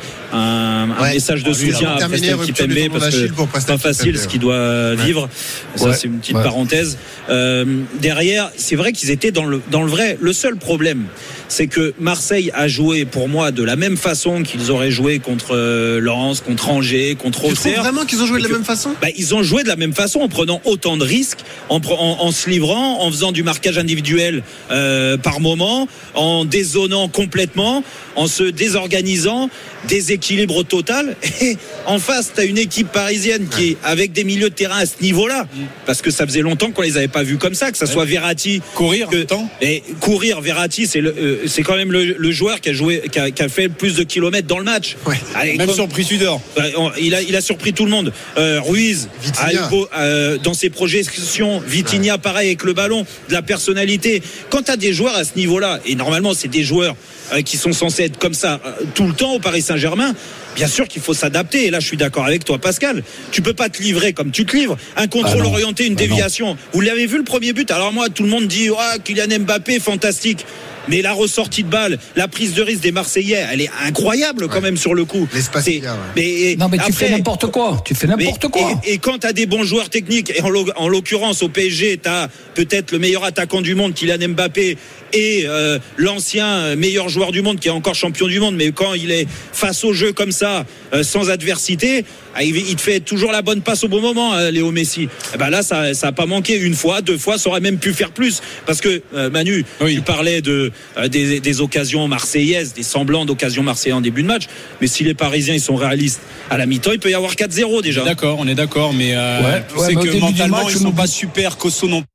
message 1.13 1.43
de 1.43 1.51
soutien 1.51 1.91
à 1.91 2.07
Presnel 2.07 2.37
Kipembe 2.37 2.97
parce 2.97 3.09
que 3.13 3.27
Presnel 3.33 3.65
pas 3.67 3.77
facile 3.77 4.17
ce 4.17 4.27
qu'il 4.27 4.39
doit 4.39 4.95
vivre. 4.95 5.29
Ça 5.75 5.89
Ouais. 5.89 5.93
c'est 5.93 6.07
une 6.07 6.19
petite 6.19 6.37
Ouais. 6.37 6.43
parenthèse. 6.43 6.97
Euh, 7.29 7.65
derrière, 7.99 8.49
c'est 8.55 8.77
vrai 8.77 8.93
qu'ils 8.93 9.11
étaient 9.11 9.31
dans 9.31 9.43
le 9.45 9.61
dans 9.69 9.83
le 9.83 9.89
vrai. 9.91 10.17
Le 10.21 10.31
seul 10.33 10.55
problème, 10.55 11.03
c'est 11.51 11.67
que 11.67 11.93
Marseille 11.99 12.49
a 12.53 12.69
joué 12.69 13.03
pour 13.03 13.27
moi 13.27 13.51
de 13.51 13.61
la 13.61 13.75
même 13.75 13.97
façon 13.97 14.41
qu'ils 14.41 14.71
auraient 14.71 14.89
joué 14.89 15.19
contre 15.19 15.49
euh, 15.53 15.99
Lens, 15.99 16.39
contre 16.39 16.69
Angers, 16.69 17.15
contre 17.21 17.43
Auxerre. 17.43 17.81
vraiment 17.81 18.05
qu'ils 18.05 18.21
ont 18.21 18.25
joué 18.25 18.37
de 18.37 18.43
la 18.43 18.49
que- 18.49 18.53
même 18.53 18.63
façon? 18.63 18.95
Bah, 19.01 19.09
ils 19.17 19.35
ont 19.35 19.43
joué 19.43 19.63
de 19.63 19.67
la 19.67 19.75
même 19.75 19.93
façon 19.93 20.21
en 20.21 20.29
prenant 20.29 20.61
autant 20.63 20.95
de 20.95 21.03
risques, 21.03 21.39
en, 21.67 21.81
pre- 21.81 21.97
en- 21.99 22.21
en 22.21 22.31
se 22.31 22.49
livrant, 22.49 23.01
en 23.01 23.11
faisant 23.11 23.33
du 23.33 23.43
marquage 23.43 23.77
individuel 23.77 24.43
euh, 24.71 25.17
par 25.17 25.41
moment, 25.41 25.89
en 26.15 26.45
dézonant 26.45 27.09
complètement, 27.09 27.83
en 28.15 28.27
se 28.27 28.43
désorganisant, 28.43 29.49
déséquilibre 29.89 30.63
total. 30.63 31.15
Et 31.41 31.57
en 31.85 31.99
face, 31.99 32.31
tu 32.33 32.39
as 32.41 32.45
une 32.45 32.57
équipe 32.57 32.91
parisienne 32.93 33.47
qui 33.49 33.71
est 33.71 33.77
avec 33.83 34.13
des 34.13 34.23
milieux 34.23 34.49
de 34.49 34.55
terrain 34.55 34.77
à 34.77 34.85
ce 34.85 35.01
niveau-là, 35.01 35.47
parce 35.85 36.01
que 36.01 36.11
ça 36.11 36.25
faisait 36.25 36.41
longtemps 36.41 36.71
qu'on 36.71 36.81
les 36.83 36.95
avait 36.97 37.07
pas 37.09 37.23
vus 37.23 37.37
comme 37.37 37.55
ça, 37.55 37.71
que 37.71 37.77
ça 37.77 37.87
soit 37.87 38.05
Verratti, 38.05 38.61
Courir 38.75 39.09
que- 39.09 39.23
temps? 39.23 39.49
et 39.61 39.83
courir, 39.99 40.39
Verratti, 40.39 40.87
c'est 40.87 41.01
le, 41.01 41.13
euh, 41.17 41.40
c'est 41.47 41.63
quand 41.63 41.75
même 41.75 41.91
le, 41.91 42.15
le 42.17 42.31
joueur 42.31 42.61
qui 42.61 42.69
a 42.69 42.73
joué, 42.73 43.01
qui 43.11 43.19
a, 43.19 43.31
qui 43.31 43.41
a 43.43 43.49
fait 43.49 43.63
le 43.63 43.69
plus 43.69 43.95
de 43.95 44.03
kilomètres 44.03 44.47
dans 44.47 44.57
le 44.57 44.63
match. 44.63 44.95
Ouais. 45.05 45.15
Allez, 45.35 45.57
Même 45.57 45.67
comme- 45.67 45.75
surpris 45.75 46.05
Tudor. 46.05 46.41
On- 46.77 46.91
il, 46.99 47.13
a, 47.15 47.21
il 47.21 47.35
a 47.35 47.41
surpris 47.41 47.73
tout 47.73 47.85
le 47.85 47.91
monde. 47.91 48.13
Euh, 48.37 48.59
Ruiz, 48.61 49.09
a 49.39 49.53
eu 49.53 49.57
euh, 49.97 50.37
dans 50.37 50.53
ses 50.53 50.69
projections, 50.69 51.61
Vitinha 51.65 52.17
pareil 52.17 52.47
avec 52.49 52.63
le 52.63 52.73
ballon, 52.73 53.05
de 53.29 53.33
la 53.33 53.41
personnalité. 53.41 54.21
Quand 54.49 54.63
tu 54.63 54.71
as 54.71 54.77
des 54.77 54.93
joueurs 54.93 55.15
à 55.15 55.23
ce 55.23 55.31
niveau-là, 55.35 55.79
et 55.85 55.95
normalement 55.95 56.33
c'est 56.33 56.47
des 56.47 56.63
joueurs 56.63 56.95
euh, 57.33 57.41
qui 57.41 57.57
sont 57.57 57.73
censés 57.73 58.03
être 58.03 58.17
comme 58.19 58.33
ça 58.33 58.59
tout 58.95 59.07
le 59.07 59.13
temps 59.13 59.33
au 59.33 59.39
Paris 59.39 59.61
Saint-Germain, 59.61 60.13
bien 60.55 60.67
sûr 60.67 60.87
qu'il 60.87 61.01
faut 61.01 61.13
s'adapter. 61.13 61.65
Et 61.67 61.71
là 61.71 61.79
je 61.79 61.87
suis 61.87 61.97
d'accord 61.97 62.25
avec 62.25 62.43
toi 62.45 62.57
Pascal. 62.57 63.03
Tu 63.31 63.41
peux 63.41 63.53
pas 63.53 63.69
te 63.69 63.81
livrer 63.81 64.13
comme 64.13 64.31
tu 64.31 64.45
te 64.45 64.55
livres. 64.55 64.77
Un 64.97 65.07
contrôle 65.07 65.43
Ah 65.45 65.47
orienté, 65.47 65.85
une 65.85 65.93
Ah 65.97 66.01
non. 66.01 66.07
déviation. 66.07 66.57
Vous 66.73 66.81
l'avez 66.81 67.05
vu 67.07 67.17
le 67.17 67.23
premier 67.23 67.53
but? 67.53 67.71
Alors 67.71 67.93
moi 67.93 68.09
tout 68.09 68.23
le 68.23 68.29
monde 68.29 68.47
dit 68.47 68.69
ah 68.77 68.95
Kylian 69.03 69.39
Mbappé 69.39 69.79
fantastique. 69.79 70.45
Mais 70.87 71.01
la 71.01 71.13
ressortie 71.13 71.63
de 71.63 71.69
balle, 71.69 71.99
la 72.15 72.27
prise 72.27 72.53
de 72.53 72.61
risque 72.61 72.81
des 72.81 72.91
Marseillais, 72.91 73.45
elle 73.51 73.61
est 73.61 73.69
incroyable 73.85 74.47
quand 74.47 74.55
Ouais. 74.55 74.61
même 74.61 74.77
sur 74.77 74.93
le 74.93 75.05
coup. 75.05 75.27
L'espace 75.33 75.65
ouais. 75.67 75.81
mais, 76.15 76.55
Non, 76.59 76.67
mais 76.69 76.77
tu 76.79 76.91
fais 76.93 77.09
n'importe 77.09 77.47
quoi. 77.51 77.81
Tu 77.85 77.93
fais 77.95 78.07
n'importe 78.07 78.43
mais- 78.45 78.49
quoi. 78.49 78.81
Et, 78.85 78.93
et 78.93 78.97
quand 78.97 79.19
tu 79.19 79.27
as 79.27 79.33
des 79.33 79.45
bons 79.45 79.63
joueurs 79.63 79.89
techniques, 79.89 80.31
et 80.35 80.41
en 80.41 80.49
l'oc- 80.49 80.71
en 80.75 80.87
l'occurrence 80.87 81.43
au 81.43 81.49
PSG, 81.49 81.99
tu 82.01 82.09
as 82.09 82.29
peut-être 82.55 82.91
le 82.91 82.99
meilleur 82.99 83.23
attaquant 83.23 83.61
du 83.61 83.75
monde, 83.75 83.93
Kylian 83.93 84.29
Mbappé, 84.29 84.77
et 85.13 85.43
euh, 85.45 85.77
l'ancien 85.97 86.75
meilleur 86.75 87.09
joueur 87.09 87.31
du 87.31 87.41
monde 87.41 87.59
qui 87.59 87.67
est 87.67 87.71
encore 87.71 87.95
champion 87.95 88.27
du 88.27 88.39
monde, 88.39 88.55
mais 88.55 88.71
quand 88.71 88.93
il 88.93 89.11
est 89.11 89.27
face 89.53 89.83
au 89.83 89.93
jeu 89.93 90.13
comme 90.13 90.31
ça, 90.31 90.65
euh, 90.93 91.03
sans 91.03 91.29
adversité, 91.29 92.05
il, 92.41 92.55
il 92.55 92.75
te 92.75 92.81
fait 92.81 92.99
toujours 93.01 93.31
la 93.31 93.41
bonne 93.41 93.61
passe 93.61 93.83
au 93.83 93.87
bon 93.87 93.99
moment, 94.01 94.33
euh, 94.35 94.51
Léo 94.51 94.71
Messi. 94.71 95.09
Eh 95.33 95.37
ben 95.37 95.49
là, 95.49 95.63
ça 95.63 95.91
n'a 95.91 96.11
pas 96.11 96.25
manqué 96.25 96.57
une 96.57 96.73
fois, 96.75 97.01
deux 97.01 97.17
fois, 97.17 97.37
ça 97.37 97.49
aurait 97.49 97.59
même 97.59 97.77
pu 97.77 97.93
faire 97.93 98.11
plus. 98.11 98.41
Parce 98.65 98.79
que, 98.81 99.01
euh, 99.13 99.29
Manu, 99.29 99.65
Oui. 99.81 99.95
tu 99.95 100.01
parlais 100.01 100.41
de, 100.41 100.71
euh, 100.97 101.07
des, 101.07 101.39
des 101.39 101.61
occasions 101.61 102.07
marseillaises, 102.07 102.73
des 102.73 102.83
semblants 102.83 103.25
d'occasions 103.25 103.63
marseillaises 103.63 103.97
en 103.97 104.01
début 104.01 104.21
de 104.23 104.27
match, 104.27 104.43
mais 104.79 104.87
si 104.87 105.03
les 105.03 105.13
Parisiens 105.13 105.53
ils 105.55 105.61
sont 105.61 105.75
réalistes 105.75 106.21
à 106.49 106.57
la 106.57 106.65
mi-temps, 106.65 106.91
il 106.91 106.99
peut 106.99 107.09
y 107.09 107.13
avoir 107.13 107.33
4-0 107.35 107.81
déjà. 107.81 108.03
D'accord, 108.03 108.37
on 108.39 108.47
est 108.47 108.55
d'accord, 108.55 108.93
mais 108.93 109.13
euh, 109.15 109.41
Ouais, 109.41 109.63
tu 109.71 109.79
ouais, 109.79 109.85
sais 109.87 109.95
que 109.95 110.17
mentalement 110.19 110.57
match, 110.63 110.67
ils 110.73 110.77
sont 110.79 110.83
nous- 110.85 110.91
pas 110.93 111.07
super 111.07 111.57
costauds 111.57 111.87
non 111.87 112.01
plus. 112.01 112.07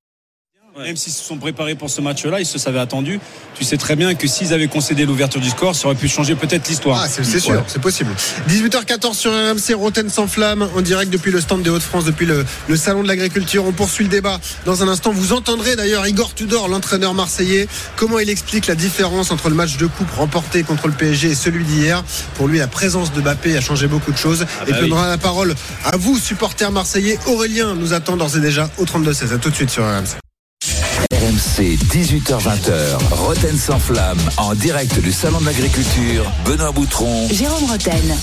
Ouais. 0.76 0.84
Même 0.84 0.96
s'ils 0.96 1.12
se 1.12 1.24
sont 1.24 1.38
préparés 1.38 1.74
pour 1.74 1.88
ce 1.88 2.02
match-là, 2.02 2.38
ils 2.38 2.44
se 2.46 2.58
savaient 2.58 2.78
attendus. 2.78 3.18
Tu 3.54 3.64
sais 3.64 3.78
très 3.78 3.96
bien 3.96 4.14
que 4.14 4.26
s'ils 4.28 4.52
avaient 4.52 4.68
concédé 4.68 5.06
l'ouverture 5.06 5.40
du 5.40 5.48
score, 5.48 5.74
ça 5.74 5.86
aurait 5.86 5.96
pu 5.96 6.06
changer 6.06 6.34
peut-être 6.34 6.68
l'histoire. 6.68 7.00
Ah, 7.02 7.08
c'est 7.08 7.24
sûr, 7.24 7.64
c'est 7.66 7.80
possible. 7.80 8.10
18h14 8.50 9.14
sur 9.14 9.30
RMC, 9.32 9.74
Roten 9.74 10.10
sans 10.10 10.26
flamme, 10.26 10.68
en 10.76 10.82
direct 10.82 11.10
depuis 11.10 11.30
le 11.32 11.40
stand 11.40 11.62
des 11.62 11.70
Hauts-de-France, 11.70 12.04
depuis 12.04 12.26
le, 12.26 12.44
le 12.68 12.76
salon 12.76 13.02
de 13.02 13.08
l'agriculture. 13.08 13.64
On 13.64 13.72
poursuit 13.72 14.04
le 14.04 14.10
débat 14.10 14.38
dans 14.66 14.82
un 14.82 14.88
instant. 14.88 15.12
Vous 15.12 15.32
entendrez 15.32 15.76
d'ailleurs 15.76 16.06
Igor 16.06 16.34
Tudor, 16.34 16.68
l'entraîneur 16.68 17.14
marseillais, 17.14 17.68
comment 17.96 18.18
il 18.18 18.28
explique 18.28 18.66
la 18.66 18.74
différence 18.74 19.30
entre 19.30 19.48
le 19.48 19.54
match 19.54 19.78
de 19.78 19.86
coupe 19.86 20.10
remporté 20.10 20.62
contre 20.62 20.88
le 20.88 20.94
PSG 20.94 21.30
et 21.30 21.34
celui 21.34 21.64
d'hier. 21.64 22.04
Pour 22.34 22.48
lui, 22.48 22.58
la 22.58 22.68
présence 22.68 23.12
de 23.14 23.22
Mbappé 23.22 23.56
a 23.56 23.62
changé 23.62 23.86
beaucoup 23.86 24.12
de 24.12 24.18
choses. 24.18 24.42
et 24.42 24.44
bah 24.44 24.48
puis 24.64 24.74
on 24.74 24.82
oui. 24.82 24.88
donnera 24.90 25.08
la 25.08 25.18
parole 25.18 25.54
à 25.84 25.96
vous, 25.96 26.18
supporters 26.18 26.70
marseillais. 26.70 27.18
Aurélien 27.26 27.74
nous 27.74 27.94
attend 27.94 28.18
d'ores 28.18 28.36
et 28.36 28.40
déjà 28.40 28.68
au 28.76 28.84
32-16. 28.84 29.32
À 29.32 29.38
tout 29.38 29.48
de 29.48 29.54
suite 29.54 29.70
sur 29.70 29.82
RMC. 29.82 30.18
RMC 31.26 31.76
18h20h, 31.90 32.98
Roten 33.10 33.58
sans 33.58 33.80
flamme, 33.80 34.18
en 34.36 34.54
direct 34.54 35.00
du 35.00 35.10
Salon 35.10 35.40
de 35.40 35.46
l'Agriculture, 35.46 36.30
Benoît 36.44 36.70
Boutron, 36.70 37.26
Jérôme 37.28 37.64
Roten. 37.64 38.16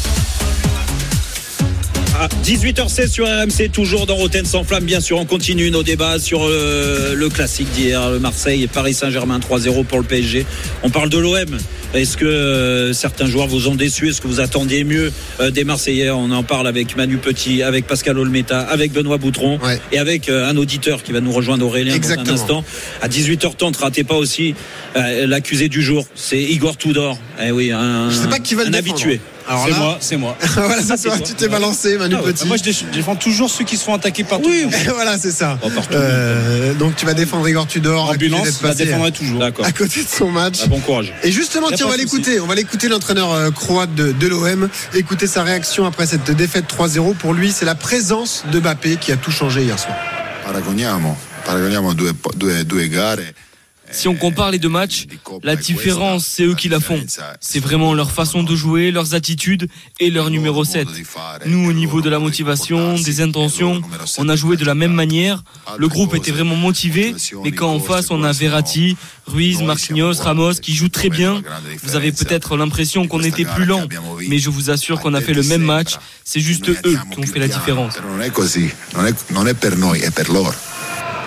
À 2.20 2.28
18h16 2.44 3.08
sur 3.10 3.26
RMC, 3.26 3.70
toujours 3.72 4.06
dans 4.06 4.16
Roten 4.16 4.46
sans 4.46 4.64
flamme. 4.64 4.84
Bien 4.84 5.00
sûr, 5.02 5.18
on 5.18 5.26
continue 5.26 5.72
nos 5.72 5.82
débats 5.82 6.20
sur 6.20 6.44
euh, 6.44 7.16
le 7.16 7.28
classique 7.30 7.72
d'hier, 7.72 8.12
le 8.12 8.20
Marseille 8.20 8.62
et 8.64 8.68
Paris 8.68 8.94
Saint-Germain 8.94 9.40
3-0 9.40 9.84
pour 9.86 9.98
le 9.98 10.04
PSG. 10.04 10.46
On 10.84 10.92
parle 10.92 11.10
de 11.10 11.18
l'OM. 11.18 11.58
Est-ce 11.96 12.16
que 12.18 12.26
euh, 12.26 12.94
certains 12.94 13.26
joueurs 13.26 13.48
vous 13.48 13.68
ont 13.68 13.74
déçu? 13.76 14.10
Est-ce 14.10 14.22
que 14.22 14.28
vous 14.28 14.40
attendiez 14.40 14.84
mieux 14.84 15.12
euh, 15.40 15.50
des 15.50 15.64
Marseillais? 15.64 16.12
On 16.12 16.30
en 16.32 16.44
parle 16.44 16.68
avec 16.68 16.96
Manu 16.96 17.18
Petit, 17.18 17.64
avec 17.64 17.88
Pascal 17.88 18.18
Olmeta, 18.20 18.60
avec 18.60 18.92
Benoît 18.94 19.18
Boutron 19.18 19.58
Ouais. 19.64 19.80
et 19.92 19.98
avec 19.98 20.30
un 20.30 20.56
auditeur 20.56 21.02
qui 21.02 21.14
va 21.14 21.20
nous 21.20 21.32
rejoindre 21.32 21.66
Aurélien 21.66 21.96
Exactement. 21.96 22.26
dans 22.26 22.32
un 22.32 22.36
instant. 22.36 22.64
À 23.02 23.08
18h30, 23.10 23.76
ratez 23.78 24.04
pas 24.04 24.16
aussi 24.16 24.54
l'accusé 24.96 25.68
du 25.68 25.82
jour. 25.82 26.06
C'est 26.16 26.42
Igor 26.42 26.78
Tudor. 26.78 27.18
Eh 27.44 27.50
oui, 27.52 27.72
un, 27.72 28.10
Je 28.12 28.16
sais 28.16 28.28
pas 28.28 28.40
qui 28.40 28.54
va 28.54 28.62
le 28.64 28.68
un 28.70 28.72
défendre. 28.72 28.92
habitué. 29.02 29.20
Alors 29.48 29.64
c'est 29.66 29.72
là, 29.72 29.78
moi, 29.80 29.98
c'est 30.00 30.18
moi. 30.18 30.38
voilà, 30.56 30.82
ça, 30.82 30.98
toi. 30.98 31.18
tu 31.20 31.34
t'es 31.34 31.48
balancé, 31.48 31.98
Manu 31.98 32.16
Ah 32.18 32.24
ouais. 32.24 32.32
Petit. 32.34 32.48
Moi, 32.48 32.58
je 32.58 32.64
dé- 32.64 32.72
je 32.72 32.86
défends 32.86 33.16
toujours 33.16 33.50
ceux 33.50 33.64
qui 33.66 33.78
se 33.78 33.84
font 33.84 33.94
attaquer 33.94 34.24
par 34.24 34.40
tout 34.42 34.50
le 34.50 34.64
monde. 34.64 34.74
voilà, 34.94 35.18
c'est 35.18 35.32
ça. 35.32 35.60
Oh, 35.62 35.70
partout. 35.70 35.94
Euh, 35.96 36.74
donc 36.74 36.96
tu 36.96 37.06
vas 37.06 37.14
défendre 37.14 37.48
Igor 37.48 37.68
Tudor. 37.68 38.10
Ambulance, 38.10 38.60
je 38.62 38.68
la 38.68 38.74
défendrai 38.74 39.12
toujours. 39.12 39.40
D'accord. 39.40 39.66
à 39.66 39.72
côté 39.72 40.04
de 40.04 40.08
son 40.08 40.30
match. 40.32 40.60
Ah, 40.64 40.68
bon 40.68 40.80
courage. 40.80 41.14
Et 41.24 41.32
justement, 41.32 41.68
tiens, 41.74 41.86
on 41.88 41.90
va 41.90 41.98
l'écouter. 41.98 42.40
On 42.40 42.48
va 42.48 42.56
l'écouter 42.56 42.88
l'entraîneur 42.88 43.32
euh, 43.32 43.52
croate 43.52 43.94
de, 43.96 44.12
de 44.12 44.28
l'OM. 44.28 44.70
Écouter 44.94 45.28
sa 45.28 45.44
réaction 45.44 45.86
après 45.86 46.06
cette 46.06 46.32
défaite 46.32 46.66
3-0. 46.74 47.14
Pour 47.16 47.34
lui, 47.34 47.52
c'est 47.52 47.66
la 47.66 47.76
présence 47.76 48.44
de 48.52 48.60
Mbappé 48.60 48.98
qui 48.98 49.12
a 49.12 49.18
tout 49.18 49.32
changé 49.32 49.64
hier 49.64 49.78
soir. 49.80 49.96
Paragoniamo, 50.46 51.16
paragoniamo 51.46 51.94
due, 51.94 52.12
due, 52.36 52.64
due 52.66 52.90
gare. 52.90 53.18
Si 53.92 54.08
on 54.08 54.16
compare 54.16 54.52
les 54.52 54.60
deux 54.60 54.70
matchs, 54.70 55.06
la 55.44 55.56
différence, 55.56 56.26
c'est 56.26 56.44
eux 56.44 56.56
qui 56.56 56.70
la 56.70 56.80
font. 56.80 57.00
C'est 57.40 57.60
vraiment 57.60 57.94
leur 57.94 58.12
façon 58.12 58.44
de 58.44 58.56
jouer, 58.56 58.92
leurs 58.92 59.14
attitudes 59.14 59.68
et 60.00 60.10
leur 60.10 60.30
numéro 60.30 60.64
7. 60.64 60.88
Nous, 61.46 61.70
au 61.70 61.74
niveau 61.74 62.02
de 62.02 62.10
la 62.10 62.20
motivation, 62.20 62.96
des 62.96 63.22
intentions, 63.22 63.82
on 64.18 64.30
a 64.30 64.36
joué 64.36 64.58
de 64.58 64.66
la 64.66 64.76
même 64.76 64.94
manière. 64.94 65.44
Le 65.78 65.88
groupe 65.88 66.16
était 66.16 66.32
vraiment 66.32 66.56
motivé, 66.56 67.16
mais 67.44 67.52
quand 67.52 67.72
en 67.72 67.80
face, 67.80 68.10
on 68.10 68.24
a 68.24 68.32
Verratti, 68.32 68.98
Ruiz, 69.28 69.62
Marquinhos, 69.62 70.22
Ramos 70.22 70.54
qui 70.56 70.74
jouent 70.74 70.90
très 70.90 71.10
bien, 71.10 71.42
vous 71.84 71.96
avez 71.96 72.12
peut-être 72.12 72.58
l'impression 72.58 73.08
qu'on 73.08 73.24
était 73.24 73.46
plus 73.46 73.66
lent, 73.66 73.88
mais 74.28 74.40
je 74.40 74.50
vous 74.50 74.70
assure 74.70 75.00
qu'on 75.00 75.14
a 75.14 75.22
fait 75.22 75.34
le 75.34 75.44
même 75.44 75.62
match. 75.62 75.96
C'est 76.24 76.40
juste 76.40 76.70
eux 76.70 76.98
qui 77.12 77.20
ont 77.20 77.24
fait 77.24 77.40
la 77.40 77.48
différence. 77.48 77.96
Non 79.34 79.44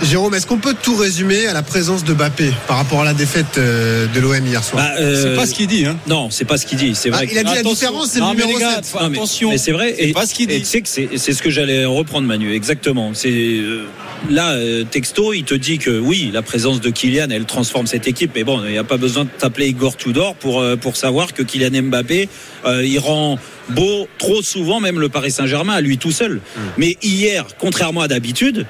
Jérôme, 0.03 0.35
est-ce 0.35 0.47
qu'on 0.47 0.59
peut 0.59 0.75
tout 0.81 0.95
résumer 0.95 1.47
à 1.47 1.55
la 1.55 1.63
présence 1.63 2.05
de 2.05 2.13
Mbappé 2.13 2.53
par 2.69 2.77
rapport 2.77 3.01
à 3.01 3.05
la 3.05 3.15
défaite 3.15 3.57
euh, 3.57 4.07
de 4.07 4.21
l'OM 4.21 4.47
hier 4.47 4.63
soir 4.63 4.85
Bah, 4.85 5.01
euh, 5.01 5.23
C'est 5.23 5.37
pas 5.37 5.47
ce 5.47 5.55
qu'il 5.55 5.67
dit, 5.67 5.87
hein. 5.87 5.97
Non, 6.07 6.29
c'est 6.31 6.45
pas 6.45 6.59
ce 6.59 6.67
qu'il 6.67 6.77
dit. 6.77 6.95
C'est 6.95 7.09
Ah, 7.13 7.17
vrai. 7.17 7.29
Il 7.33 7.39
a 7.39 7.43
dit 7.43 7.47
la 7.55 7.61
Attention. 7.61 7.71
différence, 7.73 8.11
c'est 8.11 8.21
le 8.21 8.27
mais 8.27 8.31
numéro 8.33 8.53
les 8.53 8.61
gars, 8.61 8.81
7. 8.83 8.95
Non, 9.01 9.09
mais- 9.09 9.17
Attention. 9.17 9.49
mais 9.51 9.59
c'est 9.59 9.73
vrai. 9.73 9.95
C'est 9.99 10.09
et- 10.11 10.13
pas 10.13 10.27
ce 10.27 10.35
qu'il 10.35 10.49
dit. 10.49 10.63
C'est 10.65 10.83
c'est 11.17 11.33
ce 11.33 11.43
que 11.43 11.49
j'allais 11.49 11.87
reprendre, 11.87 12.27
Manu. 12.29 12.53
Exactement. 12.55 13.13
C'est 13.15 13.31
euh, 13.33 13.87
là, 14.29 14.51
euh, 14.53 14.85
texto, 14.85 15.33
il 15.33 15.45
te 15.45 15.55
dit 15.55 15.79
que 15.79 15.99
oui, 15.99 16.31
la 16.33 16.43
présence 16.43 16.83
de 16.83 16.91
Kylian, 16.91 17.29
elle 17.31 17.47
transforme 17.47 17.87
cette 17.87 18.07
équipe. 18.07 18.33
Mais 18.35 18.45
bon, 18.45 18.63
il 18.67 18.73
n'y 18.73 18.79
a 18.79 18.85
pas 18.85 18.99
besoin 18.99 19.25
de 19.25 19.31
t'appeler 19.31 19.69
Igor 19.69 19.97
Tudor 19.97 20.35
pour 20.35 20.63
pour 20.83 20.97
savoir 20.97 21.33
que 21.33 21.43
Kylian 21.43 21.83
Mbappé, 21.85 22.29
euh, 22.67 22.85
il 22.85 22.99
rend 22.99 23.39
beau 23.71 24.07
trop 24.19 24.43
souvent 24.43 24.79
même 24.79 25.01
le 25.01 25.09
Paris 25.09 25.31
Saint-Germain 25.31 25.73
à 25.73 25.81
lui 25.81 25.97
tout 25.97 26.13
seul. 26.13 26.35
Hmm. 26.55 26.61
Mais 26.77 26.97
hier, 27.03 27.47
contrairement 27.59 28.03
à 28.03 28.09
d'habitude. 28.09 28.67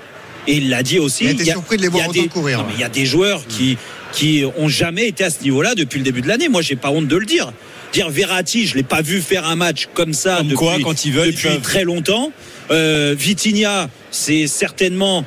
Et 0.47 0.57
il 0.57 0.69
l'a 0.69 0.83
dit 0.83 0.99
aussi. 0.99 1.25
Il 1.25 1.41
y 1.41 1.45
surpris 1.47 1.76
de 1.76 1.83
les 1.83 1.88
voir 1.88 2.09
autant 2.09 2.23
des- 2.23 2.29
courir, 2.29 2.59
non, 2.59 2.65
ouais. 2.65 2.71
mais 2.71 2.76
Il 2.76 2.81
y 2.81 2.85
a 2.85 2.88
des 2.88 3.07
joueurs 3.07 3.47
qui 3.47 3.76
qui 4.12 4.45
ont 4.57 4.69
jamais 4.69 5.09
été 5.09 5.25
à 5.25 5.31
ce 5.31 5.43
niveau-là 5.43 5.75
depuis 5.75 5.99
le 5.99 6.05
début 6.05 6.23
de 6.23 6.29
l'année. 6.29 6.49
Moi, 6.49 6.62
j'ai 6.62 6.76
pas 6.76 6.91
honte 6.91 7.09
de 7.09 7.17
le 7.17 7.26
dire. 7.26 7.53
Dire 7.93 8.09
Verratti, 8.09 8.67
je 8.67 8.75
l'ai 8.76 8.83
pas 8.83 9.03
vu 9.03 9.21
faire 9.21 9.47
un 9.47 9.57
match 9.57 9.88
comme 9.95 10.15
ça 10.15 10.37
Comme 10.38 10.47
depuis, 10.49 10.57
quoi, 10.59 10.76
quand 10.83 11.05
ils 11.05 11.12
veulent, 11.12 11.29
ils 11.29 11.35
depuis 11.35 11.49
peuvent. 11.49 11.61
très 11.61 11.85
longtemps. 11.85 12.33
Euh, 12.71 13.15
Vitinha, 13.19 13.91
c'est 14.11 14.47
certainement 14.47 15.25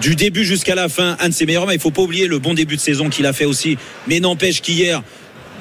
du 0.00 0.16
début 0.16 0.44
jusqu'à 0.44 0.74
la 0.74 0.88
fin 0.88 1.16
un 1.20 1.28
de 1.28 1.34
ses 1.34 1.46
meilleurs. 1.46 1.66
Mais 1.66 1.74
il 1.74 1.80
faut 1.80 1.92
pas 1.92 2.02
oublier 2.02 2.26
le 2.26 2.38
bon 2.38 2.52
début 2.52 2.76
de 2.76 2.80
saison 2.80 3.08
qu'il 3.08 3.26
a 3.26 3.32
fait 3.32 3.44
aussi. 3.44 3.78
Mais 4.08 4.20
n'empêche 4.20 4.60
qu'hier, 4.60 5.02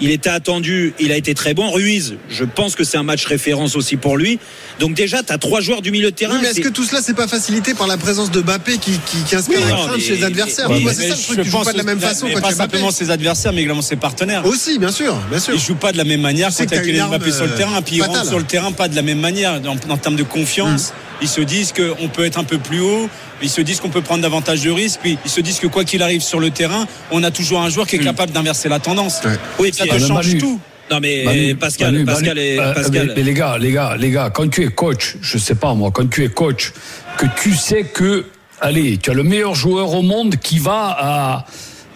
il 0.01 0.11
était 0.11 0.29
attendu, 0.29 0.93
il 0.99 1.11
a 1.11 1.17
été 1.17 1.33
très 1.33 1.53
bon. 1.53 1.71
Ruiz, 1.71 2.15
je 2.29 2.43
pense 2.43 2.75
que 2.75 2.83
c'est 2.83 2.97
un 2.97 3.03
match 3.03 3.25
référence 3.25 3.75
aussi 3.75 3.95
pour 3.95 4.17
lui. 4.17 4.39
Donc 4.79 4.95
déjà, 4.95 5.23
tu 5.23 5.31
as 5.31 5.37
trois 5.37 5.61
joueurs 5.61 5.81
du 5.81 5.91
milieu 5.91 6.11
de 6.11 6.15
terrain. 6.15 6.35
Oui, 6.35 6.39
mais 6.41 6.49
est-ce 6.49 6.61
que 6.61 6.69
tout 6.69 6.83
cela, 6.83 7.01
c'est 7.01 7.13
pas 7.13 7.27
facilité 7.27 7.73
par 7.73 7.87
la 7.87 7.97
présence 7.97 8.31
de 8.31 8.41
Bappé 8.41 8.77
qui, 8.77 8.91
qui, 9.05 9.17
qui 9.23 9.35
inspire 9.35 9.59
Oui, 9.59 9.63
la 9.69 9.75
non, 9.75 9.85
crainte 9.87 10.01
chez 10.01 10.15
les 10.15 10.23
adversaires? 10.23 10.69
mais- 10.69 10.79
mais 10.83 10.93
c'est 10.93 11.09
ça 11.09 11.15
le 11.15 11.21
je 11.21 11.25
truc, 11.25 11.39
tu 11.39 11.45
joues 11.45 11.57
pense 11.57 11.65
pas 11.65 11.73
de 11.73 11.77
la 11.77 11.83
même 11.83 11.99
façon 11.99 12.27
quand 12.33 12.41
pas 12.41 12.49
tu 12.49 12.55
simplement 12.55 12.91
ses 12.91 13.11
adversaires, 13.11 13.53
mais 13.53 13.61
également 13.61 13.81
ses 13.81 13.95
partenaires. 13.95 14.45
Aussi, 14.45 14.79
bien 14.79 14.91
sûr, 14.91 15.15
bien 15.29 15.39
sûr. 15.39 15.53
Ils 15.53 15.59
jouent 15.59 15.75
pas 15.75 15.91
de 15.91 15.97
la 15.97 16.03
même 16.03 16.21
manière 16.21 16.49
quand 16.49 16.65
que 16.65 16.69
il 16.69 16.71
y 16.71 16.73
a 16.73 16.77
t'as 16.77 16.83
une 16.83 16.91
Kylian 16.91 17.03
arme, 17.05 17.17
Mbappé 17.17 17.31
sur 17.31 17.45
le 17.45 17.51
euh, 17.51 17.57
terrain, 17.57 17.81
puis 17.81 17.97
ils 17.97 18.01
rentrent 18.03 18.25
sur 18.25 18.39
le 18.39 18.45
terrain 18.45 18.71
pas 18.71 18.87
de 18.87 18.95
la 18.95 19.01
même 19.01 19.19
manière. 19.19 19.61
En, 19.89 19.97
termes 19.97 20.15
de 20.15 20.23
confiance. 20.23 20.93
Ils 21.23 21.27
se 21.29 21.41
disent 21.41 21.73
qu'on 21.73 22.07
peut 22.09 22.25
être 22.25 22.37
un 22.37 22.43
peu 22.43 22.59
plus 22.59 22.81
haut, 22.81 23.09
ils 23.41 23.49
se 23.49 23.61
disent 23.61 23.79
qu'on 23.79 23.89
peut 23.89 24.01
prendre 24.01 24.21
davantage 24.21 24.61
de 24.61 24.69
risques, 24.69 24.99
puis 25.01 25.17
ils 25.25 25.31
se 25.31 25.41
disent 25.41 25.57
que 25.59 25.67
quoi 25.67 25.83
qu'il 25.85 26.03
arrive 26.03 26.21
sur 26.21 26.39
le 26.39 26.51
terrain, 26.51 26.85
on 27.11 27.23
a 27.23 27.31
toujours 27.31 27.61
un 27.61 27.69
joueur 27.69 27.87
qui 27.87 27.95
est 27.95 27.99
capable 28.03 28.31
d'inverser 28.31 28.69
la 28.69 28.79
tendance. 28.79 29.21
Ouais. 29.23 29.31
Oui, 29.57 29.71
Ça 29.73 29.83
puis- 29.85 29.91
te 29.97 30.03
Ah, 30.03 30.07
change 30.07 30.37
tout. 30.37 30.59
Non 30.91 30.99
mais 30.99 31.23
Manu, 31.23 31.55
Pascal, 31.55 31.93
Manu, 31.93 32.05
Pascal, 32.05 32.35
Manu, 32.35 32.41
et, 32.41 32.59
euh, 32.59 32.73
Pascal. 32.73 33.07
mais- 33.07 33.13
mais 33.15 33.23
les 33.23 33.33
gars, 33.33 33.57
les 33.57 33.71
gars, 33.71 33.95
les 33.97 34.11
gars, 34.11 34.29
quand 34.31 34.49
tu 34.49 34.63
es 34.63 34.67
coach, 34.67 35.15
je 35.21 35.37
sais 35.37 35.55
pas 35.55 35.73
moi, 35.73 35.91
quand 35.91 36.07
tu 36.09 36.23
es 36.25 36.29
coach, 36.29 36.73
que 37.17 37.25
tu 37.41 37.55
sais 37.55 37.83
que, 37.85 38.25
allez, 38.59 38.97
tu 38.97 39.09
as 39.09 39.13
le 39.13 39.23
meilleur 39.23 39.55
joueur 39.55 39.93
au 39.93 40.01
monde 40.01 40.35
qui 40.35 40.59
va 40.59 40.95
à, 40.99 41.45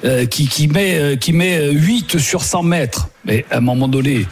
euh, 0.05 0.25
qui, 0.25 0.47
qui 0.47 0.69
met, 0.69 0.95
euh, 0.97 1.15
qui 1.17 1.33
met 1.33 1.57
euh, 1.59 1.71
8 1.73 2.17
sur 2.17 2.43
100 2.43 2.63
mètres. 2.63 3.09
Mais 3.25 3.45
à 3.51 3.57
un 3.57 3.61
moment 3.61 3.89
donné, 3.89 4.25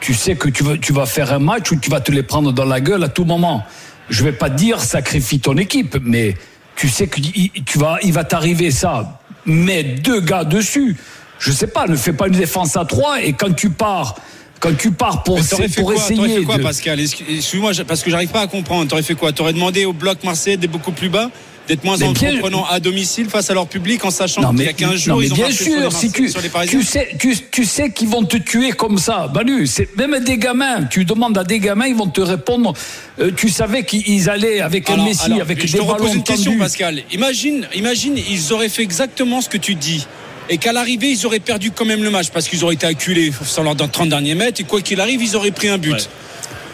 tu 0.00 0.12
sais 0.12 0.34
que 0.34 0.48
tu 0.48 0.64
vas, 0.64 0.76
tu 0.76 0.92
vas 0.92 1.06
faire 1.06 1.32
un 1.32 1.38
match 1.38 1.70
où 1.70 1.76
tu 1.76 1.88
vas 1.88 2.00
te 2.00 2.10
les 2.10 2.24
prendre 2.24 2.52
dans 2.52 2.64
la 2.64 2.80
gueule 2.80 3.04
à 3.04 3.08
tout 3.08 3.24
moment. 3.24 3.64
Je 4.10 4.24
vais 4.24 4.32
pas 4.32 4.50
te 4.50 4.56
dire 4.56 4.80
sacrifie 4.80 5.40
ton 5.40 5.56
équipe, 5.56 5.96
mais 6.02 6.36
tu 6.76 6.88
sais 6.88 7.06
que 7.06 7.20
tu 7.20 7.78
vas, 7.78 7.96
il 8.02 8.12
va 8.12 8.24
t'arriver 8.24 8.70
ça. 8.70 9.20
Mets 9.46 9.82
deux 9.84 10.20
gars 10.20 10.44
dessus. 10.44 10.96
Je 11.38 11.52
sais 11.52 11.66
pas, 11.68 11.86
ne 11.86 11.96
fais 11.96 12.12
pas 12.12 12.26
une 12.26 12.34
défense 12.36 12.76
à 12.76 12.84
trois 12.84 13.22
et 13.22 13.32
quand 13.32 13.54
tu 13.54 13.70
pars, 13.70 14.16
quand 14.60 14.76
tu 14.76 14.90
pars 14.90 15.22
pour, 15.22 15.38
fait 15.42 15.68
pour 15.80 15.92
quoi, 15.94 16.02
essayer 16.02 16.38
fait 16.40 16.44
quoi, 16.44 16.58
de- 16.58 16.62
Pascal? 16.62 17.00
Excuse- 17.00 17.26
Excuse-moi, 17.30 17.72
parce 17.88 18.02
que 18.02 18.10
j'arrive 18.10 18.28
pas 18.28 18.42
à 18.42 18.46
comprendre. 18.46 18.88
T'aurais 18.90 19.02
fait 19.02 19.14
quoi? 19.14 19.32
T'aurais 19.32 19.54
demandé 19.54 19.86
au 19.86 19.94
bloc 19.94 20.22
marseillais 20.22 20.58
d'être 20.58 20.70
beaucoup 20.70 20.92
plus 20.92 21.08
bas? 21.08 21.30
D'être 21.70 21.84
moins 21.84 22.02
entreprenant 22.02 22.66
à 22.68 22.80
domicile 22.80 23.30
face 23.30 23.48
à 23.48 23.54
leur 23.54 23.68
public 23.68 24.04
en 24.04 24.10
sachant 24.10 24.52
qu'il 24.52 24.64
y 24.64 24.68
a 24.68 24.72
15 24.72 24.90
non, 24.90 24.96
jours, 24.96 25.22
ils 25.22 25.32
ont 25.32 25.36
bien 25.36 25.44
marché 25.46 25.64
sur 25.64 25.74
les, 25.76 25.80
sûr, 25.82 25.92
si 25.92 26.10
tu, 26.10 26.28
sur 26.28 26.40
les 26.40 26.48
Parisiens. 26.48 26.80
tu 26.80 26.84
sais, 26.84 27.08
tu, 27.16 27.36
tu 27.52 27.64
sais 27.64 27.90
qu'ils 27.90 28.08
vont 28.08 28.24
te 28.24 28.36
tuer 28.38 28.72
comme 28.72 28.98
ça, 28.98 29.30
Manu. 29.32 29.68
C'est 29.68 29.96
même 29.96 30.18
des 30.24 30.36
gamins. 30.36 30.82
Tu 30.90 31.04
demandes 31.04 31.38
à 31.38 31.44
des 31.44 31.60
gamins, 31.60 31.86
ils 31.86 31.94
vont 31.94 32.08
te 32.08 32.20
répondre. 32.20 32.74
euh, 33.20 33.30
tu 33.36 33.48
savais 33.50 33.84
qu'ils 33.84 34.28
allaient 34.28 34.60
avec 34.60 34.90
un 34.90 34.96
Messi, 35.04 35.26
alors, 35.26 35.42
avec 35.42 35.64
je 35.64 35.72
des 35.72 35.78
te 35.78 35.82
repose 35.82 36.00
ballons 36.08 36.14
une 36.14 36.22
question. 36.24 36.58
Pascal. 36.58 37.02
Imagine, 37.12 37.68
imagine, 37.74 38.18
ils 38.18 38.52
auraient 38.52 38.68
fait 38.68 38.82
exactement 38.82 39.40
ce 39.40 39.48
que 39.48 39.58
tu 39.58 39.76
dis. 39.76 40.06
Et 40.48 40.58
qu'à 40.58 40.72
l'arrivée, 40.72 41.10
ils 41.10 41.24
auraient 41.24 41.38
perdu 41.38 41.70
quand 41.70 41.84
même 41.84 42.02
le 42.02 42.10
match 42.10 42.30
parce 42.30 42.48
qu'ils 42.48 42.64
auraient 42.64 42.74
été 42.74 42.86
acculés 42.86 43.30
sur 43.44 43.62
leurs 43.62 43.76
30 43.76 44.08
derniers 44.08 44.34
mètres. 44.34 44.60
Et 44.60 44.64
quoi 44.64 44.80
qu'il 44.80 45.00
arrive, 45.00 45.22
ils 45.22 45.36
auraient 45.36 45.52
pris 45.52 45.68
un 45.68 45.78
but. 45.78 45.92
Ouais. 45.92 45.98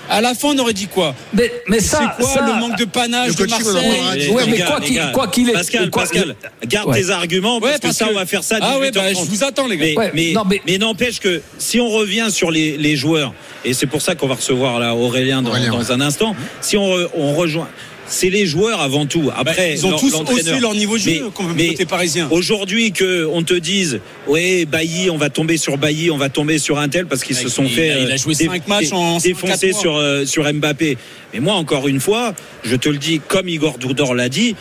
À 0.08 0.20
la 0.20 0.34
fin, 0.34 0.48
on 0.48 0.58
aurait 0.58 0.72
dit 0.72 0.86
quoi 0.86 1.14
Mais, 1.32 1.50
mais 1.68 1.80
ça, 1.80 2.14
C'est 2.18 2.22
quoi 2.24 2.34
ça- 2.34 2.40
le 2.46 2.54
manque 2.60 2.76
de 2.78 2.84
panache 2.84 3.34
de 3.36 3.46
Marseille 3.46 4.30
Ouais, 4.30 4.44
mais 4.46 4.60
quoi 4.60 4.80
qu'il- 4.80 4.94
gars, 4.96 5.10
quoi 5.12 5.26
qu'il 5.28 5.48
est- 5.48 5.52
Pascal, 5.52 5.90
quoi- 5.90 6.02
Pascal, 6.02 6.34
garde 6.66 6.88
Ouais. 6.88 7.00
tes 7.02 7.10
arguments 7.10 7.60
parce 7.60 7.72
Ouais, 7.72 7.78
que 7.78 7.82
parce 7.82 7.96
ça, 7.96 8.06
on 8.10 8.14
va 8.14 8.26
faire 8.26 8.44
ça. 8.44 8.58
Ah 8.60 8.78
ouais, 8.78 8.90
18h30. 8.90 9.14
bah, 9.14 9.20
je 9.24 9.30
vous 9.30 9.44
attends, 9.44 9.66
les 9.66 9.76
gars. 9.76 9.84
Mais, 9.86 9.96
Ouais, 9.96 10.10
mais, 10.14 10.32
non, 10.32 10.42
mais- 10.48 10.62
mais 10.66 10.78
n'empêche 10.78 11.20
que 11.20 11.42
si 11.58 11.80
on 11.80 11.88
revient 11.88 12.28
sur 12.30 12.50
les, 12.50 12.76
les 12.76 12.96
joueurs, 12.96 13.32
et 13.64 13.72
c'est 13.72 13.86
pour 13.86 14.00
ça 14.02 14.14
qu'on 14.14 14.28
va 14.28 14.34
recevoir 14.36 14.78
là 14.78 14.94
Aurélien 14.94 15.42
dans, 15.42 15.50
Aurélien, 15.50 15.70
dans 15.70 15.78
ouais. 15.78 15.90
un 15.90 16.00
instant, 16.00 16.34
si 16.60 16.76
on, 16.76 16.86
re- 16.88 17.08
on 17.16 17.34
rejoint, 17.34 17.68
c'est 18.08 18.30
les 18.30 18.46
joueurs 18.46 18.80
avant 18.80 19.06
tout. 19.06 19.22
Bah, 19.22 19.34
Après, 19.38 19.72
ils 19.74 19.86
ont 19.86 19.96
tous 19.96 20.14
haussé 20.14 20.58
leur 20.60 20.74
niveau 20.74 20.96
de 20.96 21.02
jeu, 21.02 21.22
Mais- 21.56 21.68
côté 21.68 21.86
parisien. 21.86 22.28
Aujourd'hui, 22.30 22.92
que 22.92 23.26
on 23.32 23.42
te 23.42 23.54
dise, 23.54 24.00
ouais, 24.26 24.64
Bailly, 24.64 25.10
on 25.10 25.16
va 25.18 25.30
tomber 25.30 25.56
sur 25.56 25.76
Bailly, 25.78 26.10
on 26.10 26.16
va 26.18 26.28
tomber 26.28 26.58
sur 26.58 26.78
un 26.78 26.88
tel 26.88 27.06
parce 27.06 27.22
qu'ils 27.24 27.36
Il 27.36 27.42
se 27.42 27.48
sont 27.48 27.64
il 27.64 27.70
fait 27.70 27.90
a- 27.90 27.98
il 27.98 28.10
a 28.10 28.14
euh, 28.14 28.16
joué 28.16 28.34
dé- 28.34 28.46
cinq 28.46 28.68
matchs 28.68 28.88
dé- 28.90 28.92
en 28.92 29.18
cinq, 29.18 29.28
défoncer 29.28 29.52
quatre 29.68 29.72
mois. 29.72 29.80
sur 29.80 29.96
euh, 29.96 30.24
sur 30.24 30.52
Mbappé. 30.52 30.96
Mais 31.34 31.40
moi, 31.40 31.54
encore 31.54 31.88
une 31.88 32.00
fois, 32.00 32.34
je 32.64 32.76
te 32.76 32.88
le 32.88 32.98
dis, 32.98 33.20
comme 33.26 33.48
Igor 33.48 33.78
Doudor 33.78 34.14
l'a 34.14 34.28
dit. 34.28 34.54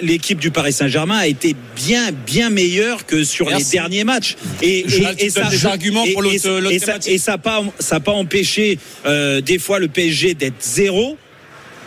L'équipe 0.00 0.38
du 0.38 0.50
Paris 0.50 0.72
Saint-Germain 0.72 1.18
a 1.18 1.26
été 1.26 1.54
bien, 1.76 2.10
bien 2.26 2.48
meilleure 2.48 3.04
que 3.06 3.24
sur 3.24 3.46
Merci. 3.48 3.64
les 3.64 3.78
derniers 3.78 4.04
matchs. 4.04 4.36
Et, 4.62 4.84
Je- 4.86 5.02
ça, 5.30 5.44
des 5.50 5.66
arguments 5.66 6.04
et- 6.04 6.12
pour 6.12 6.22
l'autre- 6.22 6.34
et- 6.36 6.38
ça- 6.78 6.86
thématique. 6.86 7.12
et 7.12 7.18
ça 7.18 7.32
n'a 7.32 7.38
pas, 7.38 7.62
ça 7.78 8.00
pas 8.00 8.12
empêché 8.12 8.78
euh, 9.06 9.40
des 9.40 9.58
fois 9.58 9.78
le 9.78 9.88
PSG 9.88 10.34
d'être 10.34 10.54
zéro 10.60 11.16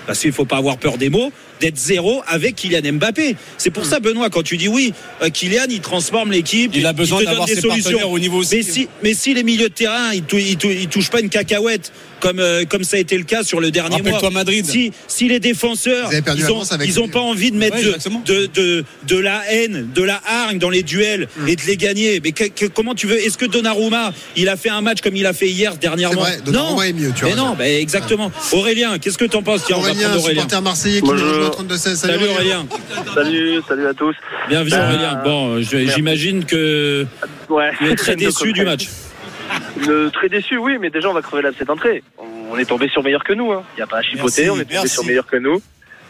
parce 0.07 0.19
qu'il 0.19 0.31
faut 0.31 0.45
pas 0.45 0.57
avoir 0.57 0.77
peur 0.77 0.97
des 0.97 1.09
mots, 1.09 1.31
d'être 1.59 1.77
zéro 1.77 2.21
avec 2.27 2.55
Kylian 2.55 2.93
Mbappé. 2.93 3.35
C'est 3.57 3.69
pour 3.69 3.85
ça, 3.85 3.99
Benoît, 3.99 4.29
quand 4.29 4.43
tu 4.43 4.57
dis 4.57 4.67
oui, 4.67 4.93
euh, 5.21 5.29
Kylian, 5.29 5.65
il 5.69 5.81
transforme 5.81 6.31
l'équipe. 6.31 6.71
Il 6.75 6.85
a 6.85 6.93
besoin 6.93 7.23
d'avoir 7.23 7.45
des 7.45 7.55
ses 7.55 7.61
solutions. 7.61 7.91
partenaires 7.91 8.09
au 8.09 8.19
niveau 8.19 8.39
aussi. 8.39 8.57
Mais 8.57 8.63
si, 8.63 8.87
mais 9.03 9.13
si 9.13 9.33
les 9.33 9.43
milieux 9.43 9.69
de 9.69 9.73
terrain, 9.73 10.11
ils, 10.13 10.23
ils 10.33 10.87
touchent 10.87 11.09
pas 11.09 11.21
une 11.21 11.29
cacahuète, 11.29 11.91
comme, 12.21 12.39
euh, 12.39 12.63
comme 12.63 12.83
ça 12.85 12.95
a 12.97 12.99
été 13.01 13.17
le 13.17 13.23
cas 13.25 13.43
sur 13.43 13.59
le 13.59 13.71
dernier 13.71 14.01
mois. 14.01 14.21
Madrid. 14.31 14.65
Si, 14.65 14.91
si 15.07 15.27
les 15.27 15.39
défenseurs, 15.41 16.09
ils 16.13 16.19
ont, 16.45 16.47
l'avance 16.47 16.71
avec 16.71 16.87
ils 16.87 16.99
ont 17.01 17.05
lui. 17.05 17.11
pas 17.11 17.19
envie 17.19 17.51
de 17.51 17.57
mettre 17.57 17.75
Ouais, 17.75 17.83
de, 17.83 17.87
exactement. 17.89 18.21
de, 18.25 18.45
de, 18.53 18.85
de 19.07 19.17
la 19.17 19.41
haine, 19.51 19.89
de 19.93 20.03
la 20.03 20.21
hargne 20.25 20.57
dans 20.59 20.69
les 20.69 20.83
duels 20.83 21.27
Mm. 21.37 21.47
et 21.49 21.55
de 21.55 21.61
les 21.67 21.75
gagner. 21.77 22.21
Mais 22.23 22.31
que- 22.31 22.45
que- 22.45 22.65
comment 22.67 22.93
tu 22.95 23.07
veux? 23.07 23.17
Est-ce 23.17 23.37
que 23.37 23.45
Donnarumma, 23.45 24.13
il 24.37 24.47
a 24.47 24.55
fait 24.57 24.69
un 24.69 24.81
match 24.81 25.01
comme 25.01 25.15
il 25.15 25.25
a 25.25 25.33
fait 25.33 25.49
hier 25.49 25.75
dernièrement? 25.75 26.21
Vrai, 26.21 26.37
Donnarumma 26.45 26.75
Non. 26.75 26.81
est 26.83 26.93
mieux, 26.93 27.11
tu 27.15 27.25
Mais 27.25 27.35
non, 27.35 27.55
bah, 27.57 27.67
exactement. 27.67 28.31
Aurélien, 28.51 28.97
qu'est-ce 28.99 29.17
que 29.17 29.25
t'en 29.25 29.41
penses? 29.41 29.63
Tiens, 29.65 29.77
on 29.77 29.81
va 29.81 29.89
Aurélien, 29.89 30.15
Aurélien. 30.15 30.41
supporter 30.43 30.61
marseillais 30.61 31.01
qui 31.01 31.09
rejoint 31.09 31.47
au 31.47 31.49
32-16. 31.49 31.95
Salut 31.95 32.25
Aurélien. 32.27 32.65
Salut, 33.13 33.59
salut 33.67 33.87
à 33.87 33.93
tous. 33.93 34.15
Bienvenue 34.49 34.75
Euh, 34.75 34.87
Aurélien. 34.89 35.21
Bon, 35.23 35.61
j'imagine 35.61 36.45
que 36.45 37.05
Ouais. 37.49 37.71
tu 37.79 37.89
es 37.91 37.95
très 37.95 38.15
déçu 38.15 38.53
du 38.53 38.63
match. 38.63 38.87
Le- 39.77 40.09
très 40.11 40.29
déçu, 40.29 40.57
oui, 40.57 40.77
mais 40.79 40.89
déjà 40.89 41.09
on 41.09 41.13
va 41.13 41.21
crever 41.21 41.43
là 41.43 41.49
cette 41.57 41.69
entrée. 41.69 42.03
On 42.17 42.57
est 42.57 42.65
tombé 42.65 42.87
sur 42.89 43.03
meilleur 43.03 43.23
que 43.23 43.33
nous. 43.33 43.51
Il 43.53 43.77
n'y 43.77 43.81
a 43.81 43.87
pas 43.87 43.99
à 43.99 44.01
chipoter, 44.01 44.43
Merci, 44.45 44.49
on 44.49 44.55
est 44.55 44.63
tombé 44.63 44.73
merci. 44.73 44.89
sur 44.89 45.05
meilleur 45.05 45.25
que 45.25 45.37
nous. 45.37 45.61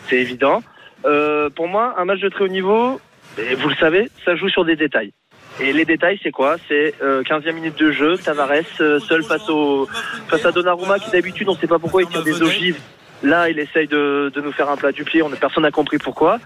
C'est 0.10 0.18
évident. 0.18 0.64
Euh, 1.06 1.50
pour 1.50 1.68
moi, 1.68 1.96
un 1.98 2.06
match 2.06 2.20
de 2.20 2.30
très 2.30 2.44
haut 2.46 2.50
niveau, 2.50 3.00
et 3.38 3.56
vous 3.56 3.70
le 3.70 3.76
savez, 3.76 4.10
ça 4.26 4.36
joue 4.36 4.50
sur 4.50 4.66
des 4.66 4.76
détails. 4.76 5.14
Et 5.60 5.74
les 5.74 5.86
détails, 5.86 6.20
c'est 6.24 6.32
quoi? 6.32 6.56
C'est 6.68 6.96
euh, 7.02 7.24
15e 7.24 7.52
minute 7.54 7.78
de 7.78 7.92
jeu, 7.92 8.18
Tavares 8.18 8.52
euh, 8.80 9.00
seul 9.00 9.24
face, 9.24 9.50
au, 9.50 9.88
face 10.28 10.46
à 10.46 10.52
Donnarumma 10.52 10.98
qui 11.00 11.12
d'habitude, 11.12 11.50
on 11.50 11.54
ne 11.54 11.58
sait 11.60 11.68
pas 11.68 11.78
pourquoi 11.80 12.02
il 12.04 12.08
tire 12.08 12.24
des 12.24 12.42
ogives. 12.42 12.80
Là, 13.22 13.50
il 13.50 13.60
essaye 13.60 13.88
de, 13.88 14.32
de 14.34 14.42
nous 14.42 14.52
faire 14.52 14.70
un 14.70 14.78
plat 14.78 14.92
du 14.92 15.04
pied, 15.04 15.22
on, 15.22 15.30
personne 15.30 15.64
n'a 15.64 15.72
compris 15.72 15.98
pourquoi. 15.98 16.40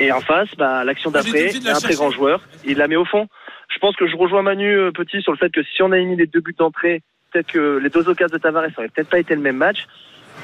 Et 0.00 0.10
en 0.12 0.20
face, 0.20 0.48
bah, 0.56 0.84
l'action 0.84 1.10
d'après, 1.10 1.52
la 1.64 1.76
un 1.76 1.80
très 1.80 1.94
grand 1.94 2.10
joueur, 2.10 2.40
il 2.64 2.78
la 2.78 2.88
met 2.88 2.96
au 2.96 3.04
fond. 3.04 3.28
Je 3.78 3.80
pense 3.80 3.94
que 3.94 4.08
je 4.08 4.16
rejoins 4.16 4.42
Manu 4.42 4.76
euh, 4.76 4.90
Petit 4.90 5.22
sur 5.22 5.30
le 5.30 5.38
fait 5.38 5.50
que 5.50 5.62
si 5.62 5.82
on 5.82 5.92
a 5.92 5.98
mis 5.98 6.16
les 6.16 6.26
deux 6.26 6.40
buts 6.40 6.56
d'entrée, 6.58 7.00
peut-être 7.30 7.46
que 7.46 7.78
les 7.80 7.90
deux 7.90 8.08
occasions 8.08 8.36
de 8.36 8.42
Tavares 8.42 8.64
n'auraient 8.76 8.88
peut-être 8.88 9.08
pas 9.08 9.20
été 9.20 9.36
le 9.36 9.40
même 9.40 9.56
match. 9.56 9.86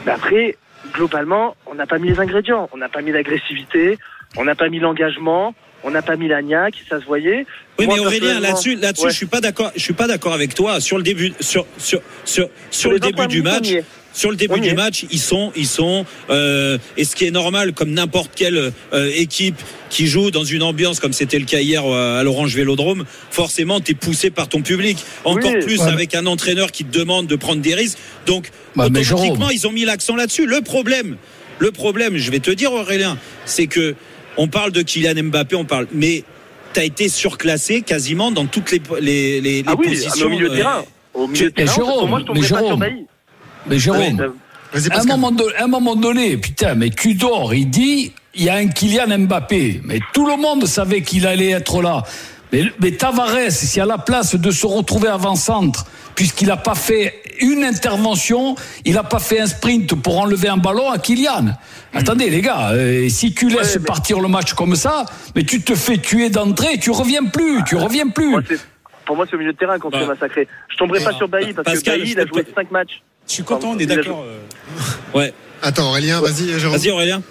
Mais 0.07 0.13
après, 0.13 0.57
globalement, 0.93 1.57
on 1.67 1.75
n'a 1.75 1.85
pas 1.85 1.99
mis 1.99 2.11
les 2.11 2.21
ingrédients. 2.21 2.71
On 2.73 2.77
n'a 2.77 2.89
pas 2.89 3.03
mis 3.03 3.11
l'agressivité, 3.11 3.99
on 4.37 4.45
n'a 4.45 4.55
pas 4.55 4.69
mis 4.69 4.79
l'engagement, 4.79 5.53
on 5.83 5.91
n'a 5.91 6.01
pas 6.01 6.15
mis 6.15 6.29
la 6.29 6.43
niaque, 6.43 6.77
ça 6.89 7.01
se 7.01 7.07
voyait. 7.07 7.45
Oui, 7.81 7.87
Moi, 7.87 7.97
mais 7.97 8.07
Aurélien, 8.07 8.39
là-dessus, 8.39 8.77
là-dessus, 8.77 9.07
ouais. 9.07 9.11
je 9.11 9.17
suis 9.17 9.27
pas 9.27 9.41
d'accord. 9.41 9.73
Je 9.75 9.83
suis 9.83 9.95
pas 9.95 10.07
d'accord 10.07 10.35
avec 10.35 10.55
toi 10.55 10.79
sur 10.79 10.97
le 10.97 11.03
début, 11.03 11.33
sur 11.41 11.67
sur 11.77 12.01
sur 12.25 12.49
sur 12.71 12.93
le 12.93 13.01
début 13.01 13.19
20 13.19 13.27
du 13.27 13.43
match. 13.43 13.73
Sur 14.15 14.31
le 14.31 14.37
début 14.37 14.61
du 14.61 14.73
match, 14.75 15.05
ils 15.11 15.19
sont, 15.21 15.53
ils 15.57 15.67
sont, 15.67 16.07
euh, 16.31 16.79
et 16.97 17.05
ce 17.05 17.17
qui 17.17 17.25
est 17.27 17.31
normal, 17.33 17.73
comme 17.73 17.91
n'importe 17.91 18.31
quelle 18.35 18.73
euh, 18.93 19.11
équipe 19.15 19.61
qui 19.91 20.07
joue 20.07 20.31
dans 20.31 20.45
une 20.45 20.63
ambiance 20.63 21.01
comme 21.01 21.13
c'était 21.13 21.39
le 21.39 21.45
cas 21.47 21.59
hier 21.61 21.83
euh, 21.85 22.21
à 22.21 22.23
l'Orange 22.23 22.55
Vélodrome, 22.55 23.05
forcément, 23.31 23.81
t'es 23.81 23.95
poussé 23.95 24.31
par 24.31 24.49
ton 24.49 24.63
public. 24.63 24.99
Encore 25.25 25.51
Oui, 25.53 25.61
plus 25.65 25.81
ouais. 25.81 25.89
avec 25.89 26.15
un 26.15 26.27
entraîneur 26.27 26.71
qui 26.71 26.85
te 26.85 26.97
demande 26.97 27.27
de 27.27 27.35
prendre 27.37 27.61
des 27.61 27.75
risques. 27.75 27.99
Donc, 28.27 28.51
Bah, 28.77 28.87
automatiquement, 28.87 29.51
ils 29.51 29.67
ont 29.67 29.73
mis 29.73 29.85
l'accent 29.85 30.15
là-dessus. 30.17 30.47
Le 30.47 30.61
problème, 30.61 31.17
le 31.59 31.73
problème, 31.73 32.17
je 32.17 32.31
vais 32.31 32.41
te 32.41 32.51
dire, 32.53 32.73
Aurélien, 32.73 33.19
c'est 33.47 33.67
que 33.67 33.95
on 34.37 34.47
parle 34.49 34.71
de 34.73 34.83
Kylian 34.83 35.25
Mbappé, 35.25 35.57
on 35.57 35.65
parle, 35.65 35.87
mais 35.93 36.23
t'as 36.73 36.85
été 36.85 37.09
surclassé 37.09 37.83
quasiment 37.83 38.31
dans 38.33 38.47
toutes 38.47 38.71
les 38.73 38.81
les, 39.01 39.41
les, 39.41 39.63
les 39.63 39.65
Ah 39.67 39.75
oui, 39.79 39.89
positions. 39.89 40.11
mais 40.17 40.23
au 40.25 40.29
milieu 40.29 40.49
de 40.49 40.55
euh, 40.55 40.57
terrain. 40.57 40.85
Au 41.15 41.27
milieu 41.29 41.51
de 41.51 41.55
terrain, 41.55 41.73
Jérôme, 41.75 42.11
moi, 42.11 42.19
je 42.21 42.25
mais 42.25 42.27
tomberais 42.27 42.41
pas 42.41 42.47
sur 42.49 42.59
Jérôme, 42.59 42.81
Bailly. 42.81 43.07
Mais 43.67 43.79
Jérôme, 43.79 44.21
à 44.91 45.01
un, 45.01 45.05
moment 45.05 45.31
donné, 45.31 45.55
à 45.57 45.65
un 45.65 45.69
moment 45.69 45.97
donné, 45.97 46.37
putain, 46.37 46.75
mais 46.75 46.91
Tudor, 46.91 47.55
il 47.55 47.71
dit, 47.71 48.13
il 48.35 48.45
y 48.45 48.49
a 48.49 48.55
un 48.55 48.69
Kylian 48.69 49.19
Mbappé. 49.21 49.81
Mais 49.85 50.01
tout 50.13 50.27
le 50.27 50.37
monde 50.37 50.67
savait 50.67 51.03
qu'il 51.03 51.27
allait 51.27 51.51
être 51.51 51.81
là. 51.83 52.03
Mais, 52.53 52.65
mais 52.81 52.93
Tavares, 52.93 53.51
si 53.51 53.81
à 53.81 53.87
la 53.87 53.99
place 53.99 54.37
de 54.37 54.51
se 54.51 54.67
retrouver 54.67 55.09
avant-centre, 55.09 55.87
puisqu'il 56.15 56.49
n'a 56.49 56.57
pas 56.57 56.75
fait 56.75 57.15
une 57.41 57.65
intervention, 57.65 58.55
il 58.85 58.95
n'a 58.95 59.03
pas 59.03 59.19
fait 59.19 59.41
un 59.41 59.47
sprint 59.47 59.95
pour 59.97 60.21
enlever 60.21 60.49
un 60.49 60.57
ballon 60.57 60.89
à 60.91 60.99
Kylian. 60.99 61.47
Attendez, 61.93 62.31
les 62.31 62.41
gars, 62.43 62.71
euh, 62.73 63.09
si 63.09 63.35
tu 63.35 63.49
laisses 63.49 63.75
Ouais, 63.75 63.81
mais- 63.81 63.87
partir 63.87 64.21
le 64.21 64.29
match 64.29 64.53
comme 64.55 64.77
ça, 64.77 65.05
mais 65.35 65.43
tu 65.45 65.63
te 65.63 65.75
fais 65.75 65.99
tuer 65.99 66.29
d'entrée, 66.31 66.79
tu 66.79 66.91
reviens 66.91 67.25
plus, 67.25 67.63
tu 67.65 67.77
reviens 67.77 68.09
plus. 68.09 68.31
moi, 68.31 68.43
pour 69.05 69.17
moi, 69.17 69.27
c'est 69.29 69.37
au 69.37 69.39
milieu 69.39 69.53
de 69.53 69.59
terrain 69.59 69.79
qu'on 69.79 69.91
se 69.91 69.97
fait 69.97 70.07
Bah. 70.07 70.15
massacrer. 70.15 70.47
Je 70.69 70.77
tomberai 70.77 71.03
pas 71.03 71.11
Ah. 71.13 71.17
sur 71.17 71.29
Bailly 71.29 71.53
parce 71.53 71.65
Pascal, 71.67 71.95
que 71.95 71.99
Bailly, 72.01 72.13
il 72.13 72.21
a 72.21 72.27
joué 72.27 72.43
pas- 72.45 72.51
5 72.63 72.71
matchs. 72.71 73.03
Je 73.27 73.33
suis 73.33 73.45
content, 73.45 73.71
on 73.71 73.79
est 73.79 73.87
d'accord. 73.87 74.25
Euh. 74.25 75.19
ouais. 75.19 75.33
Attends, 75.63 75.91
Aurélien, 75.91 76.21
vas-y, 76.21 76.59
Jérôme. 76.59 76.77
Vas-y, 76.77 76.91
Aurélien. 76.91 77.23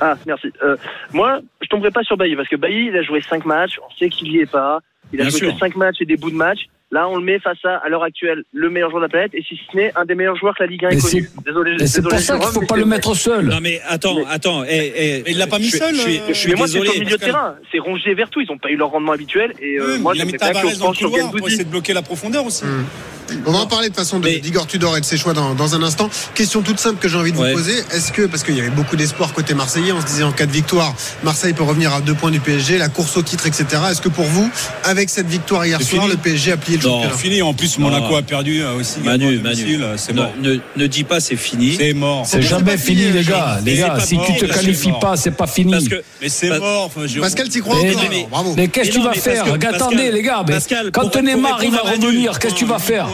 Ah, 0.00 0.16
merci. 0.26 0.52
Euh, 0.62 0.76
moi, 1.12 1.40
je 1.62 1.68
tomberai 1.68 1.90
pas 1.90 2.02
sur 2.02 2.16
Bailly 2.16 2.36
parce 2.36 2.48
que 2.48 2.56
Bailly, 2.56 2.88
il 2.88 2.96
a 2.96 3.02
joué 3.02 3.22
5 3.22 3.44
matchs, 3.44 3.78
on 3.78 3.94
sait 3.98 4.10
qu'il 4.10 4.28
y 4.28 4.40
est 4.40 4.50
pas. 4.50 4.80
Il 5.12 5.20
a 5.20 5.28
joué 5.28 5.54
5 5.58 5.76
matchs 5.76 5.96
et 6.00 6.04
des 6.04 6.16
bouts 6.16 6.30
de 6.30 6.36
match. 6.36 6.66
Là, 6.90 7.08
on 7.08 7.16
le 7.16 7.24
met 7.24 7.40
face 7.40 7.58
à, 7.64 7.78
à 7.78 7.88
l'heure 7.88 8.04
actuelle, 8.04 8.44
le 8.52 8.70
meilleur 8.70 8.88
joueur 8.90 9.00
de 9.00 9.06
la 9.06 9.08
planète, 9.08 9.32
et 9.34 9.42
si 9.42 9.56
ce 9.56 9.76
n'est 9.76 9.90
un 9.96 10.04
des 10.04 10.14
meilleurs 10.14 10.36
joueurs 10.36 10.54
que 10.54 10.62
la 10.62 10.68
Ligue 10.68 10.84
1 10.84 10.90
ait 10.90 10.98
connu. 10.98 11.30
Désolé, 11.44 11.86
c'est 11.86 12.02
pour 12.02 12.12
ça 12.12 12.38
qu'il 12.38 12.46
ne 12.46 12.52
faut 12.52 12.66
pas 12.66 12.76
le 12.76 12.84
mettre 12.84 13.14
seul. 13.14 13.46
Non, 13.46 13.58
mais 13.60 13.80
attends, 13.88 14.18
attends. 14.30 14.62
Hey, 14.62 14.92
hey, 14.94 15.22
mais 15.24 15.32
il 15.32 15.38
l'a 15.38 15.48
pas 15.48 15.58
mis 15.58 15.70
seul. 15.70 15.94
Je, 15.94 16.00
suis, 16.00 16.18
euh. 16.18 16.32
je 16.32 16.48
mais 16.48 16.54
moi, 16.54 16.68
c'est 16.68 16.78
au 16.78 16.82
milieu 16.82 17.16
de 17.16 17.16
terrain. 17.16 17.56
C'est 17.72 17.80
rongé 17.80 18.10
et 18.10 18.14
Vertou. 18.14 18.42
Ils 18.42 18.46
n'ont 18.46 18.58
pas 18.58 18.70
eu 18.70 18.76
leur 18.76 18.90
rendement 18.90 19.10
habituel. 19.10 19.54
Et 19.60 19.76
euh, 19.80 19.98
moi, 19.98 20.14
je 20.14 20.22
ne 20.22 20.38
pas 20.38 20.52
qu'on 20.52 20.60
pense 20.70 20.96
sur 20.96 21.10
Moi, 21.10 21.48
essayer 21.48 21.64
de 21.64 21.70
bloquer 21.70 21.94
la 21.94 22.02
profondeur 22.02 22.46
aussi. 22.46 22.64
Hmm. 22.64 22.84
On 23.46 23.52
va 23.52 23.58
en 23.58 23.66
parler 23.66 23.88
de 23.88 23.94
façon 23.94 24.20
de 24.20 24.28
d'Igor 24.28 24.66
Tudor 24.66 24.96
et 24.96 25.00
de 25.00 25.04
ses 25.04 25.16
choix 25.16 25.32
dans, 25.34 25.74
un 25.74 25.82
instant. 25.82 26.08
Question 26.34 26.62
toute 26.62 26.78
simple 26.78 26.98
que 26.98 27.08
j'ai 27.08 27.16
envie 27.16 27.32
de 27.32 27.36
vous 27.36 27.52
poser. 27.52 27.74
Est-ce 27.92 28.12
que, 28.12 28.22
parce 28.22 28.42
qu'il 28.42 28.56
y 28.56 28.60
avait 28.60 28.70
beaucoup 28.70 28.96
d'espoir 28.96 29.32
côté 29.32 29.54
Marseillais, 29.54 29.92
on 29.92 30.00
se 30.00 30.06
disait 30.06 30.22
en 30.22 30.32
cas 30.32 30.46
de 30.46 30.52
victoire, 30.52 30.94
Marseille 31.22 31.52
peut 31.52 31.62
revenir 31.62 31.92
à 31.92 32.00
deux 32.00 32.14
points 32.14 32.30
du 32.30 32.40
PSG, 32.40 32.78
la 32.78 32.88
course 32.88 33.16
au 33.16 33.22
titre, 33.22 33.46
etc. 33.46 33.66
Est-ce 33.90 34.00
que 34.00 34.08
pour 34.08 34.24
vous, 34.24 34.50
avec 34.84 35.10
cette 35.10 35.28
victoire 35.28 35.64
hier 35.66 35.80
soir, 35.82 36.08
le 36.08 36.16
PSG 36.16 36.52
a 36.52 36.56
plié 36.56 36.78
le 36.78 36.84
non, 36.84 36.90
championnat 37.02 37.16
fini. 37.16 37.42
En 37.42 37.54
plus, 37.54 37.78
Monaco 37.78 38.16
a 38.16 38.22
perdu 38.22 38.62
euh, 38.62 38.74
aussi. 38.74 39.00
Manu, 39.00 39.38
Manu, 39.38 39.82
euh, 39.82 39.96
c'est 39.96 40.12
mort. 40.12 40.32
Ne, 40.40 40.56
ne, 40.76 40.86
dis 40.86 41.04
pas 41.04 41.20
c'est 41.20 41.36
fini. 41.36 41.76
C'est 41.78 41.94
mort. 41.94 42.26
C'est 42.26 42.42
jamais 42.42 42.76
fini, 42.76 43.10
les 43.10 43.24
gars. 43.24 43.58
Les 43.64 43.76
gars, 43.76 43.98
si 44.00 44.18
tu 44.18 44.46
te 44.46 44.52
qualifies 44.52 44.92
pas, 45.00 45.16
c'est 45.16 45.30
pas 45.30 45.46
fini. 45.46 45.74
Mais 46.20 46.28
c'est 46.28 46.58
mort. 46.58 46.90
Pascal, 47.20 47.48
tu 47.48 47.62
crois 47.62 47.76
mais, 48.56 48.68
qu'est-ce 48.68 48.90
que 48.90 48.94
tu 48.94 49.00
vas 49.00 49.14
faire 49.14 49.44
Attendez, 49.72 50.10
les 50.10 50.22
gars. 50.22 50.44
Quand 50.92 51.14
Neymar, 51.16 51.62
il 51.64 51.70
va 51.70 51.78
revenir, 51.78 52.38
qu'est-ce 52.38 52.54
que 52.54 52.58
tu 52.58 52.64
vas 52.64 52.78
faire 52.78 53.08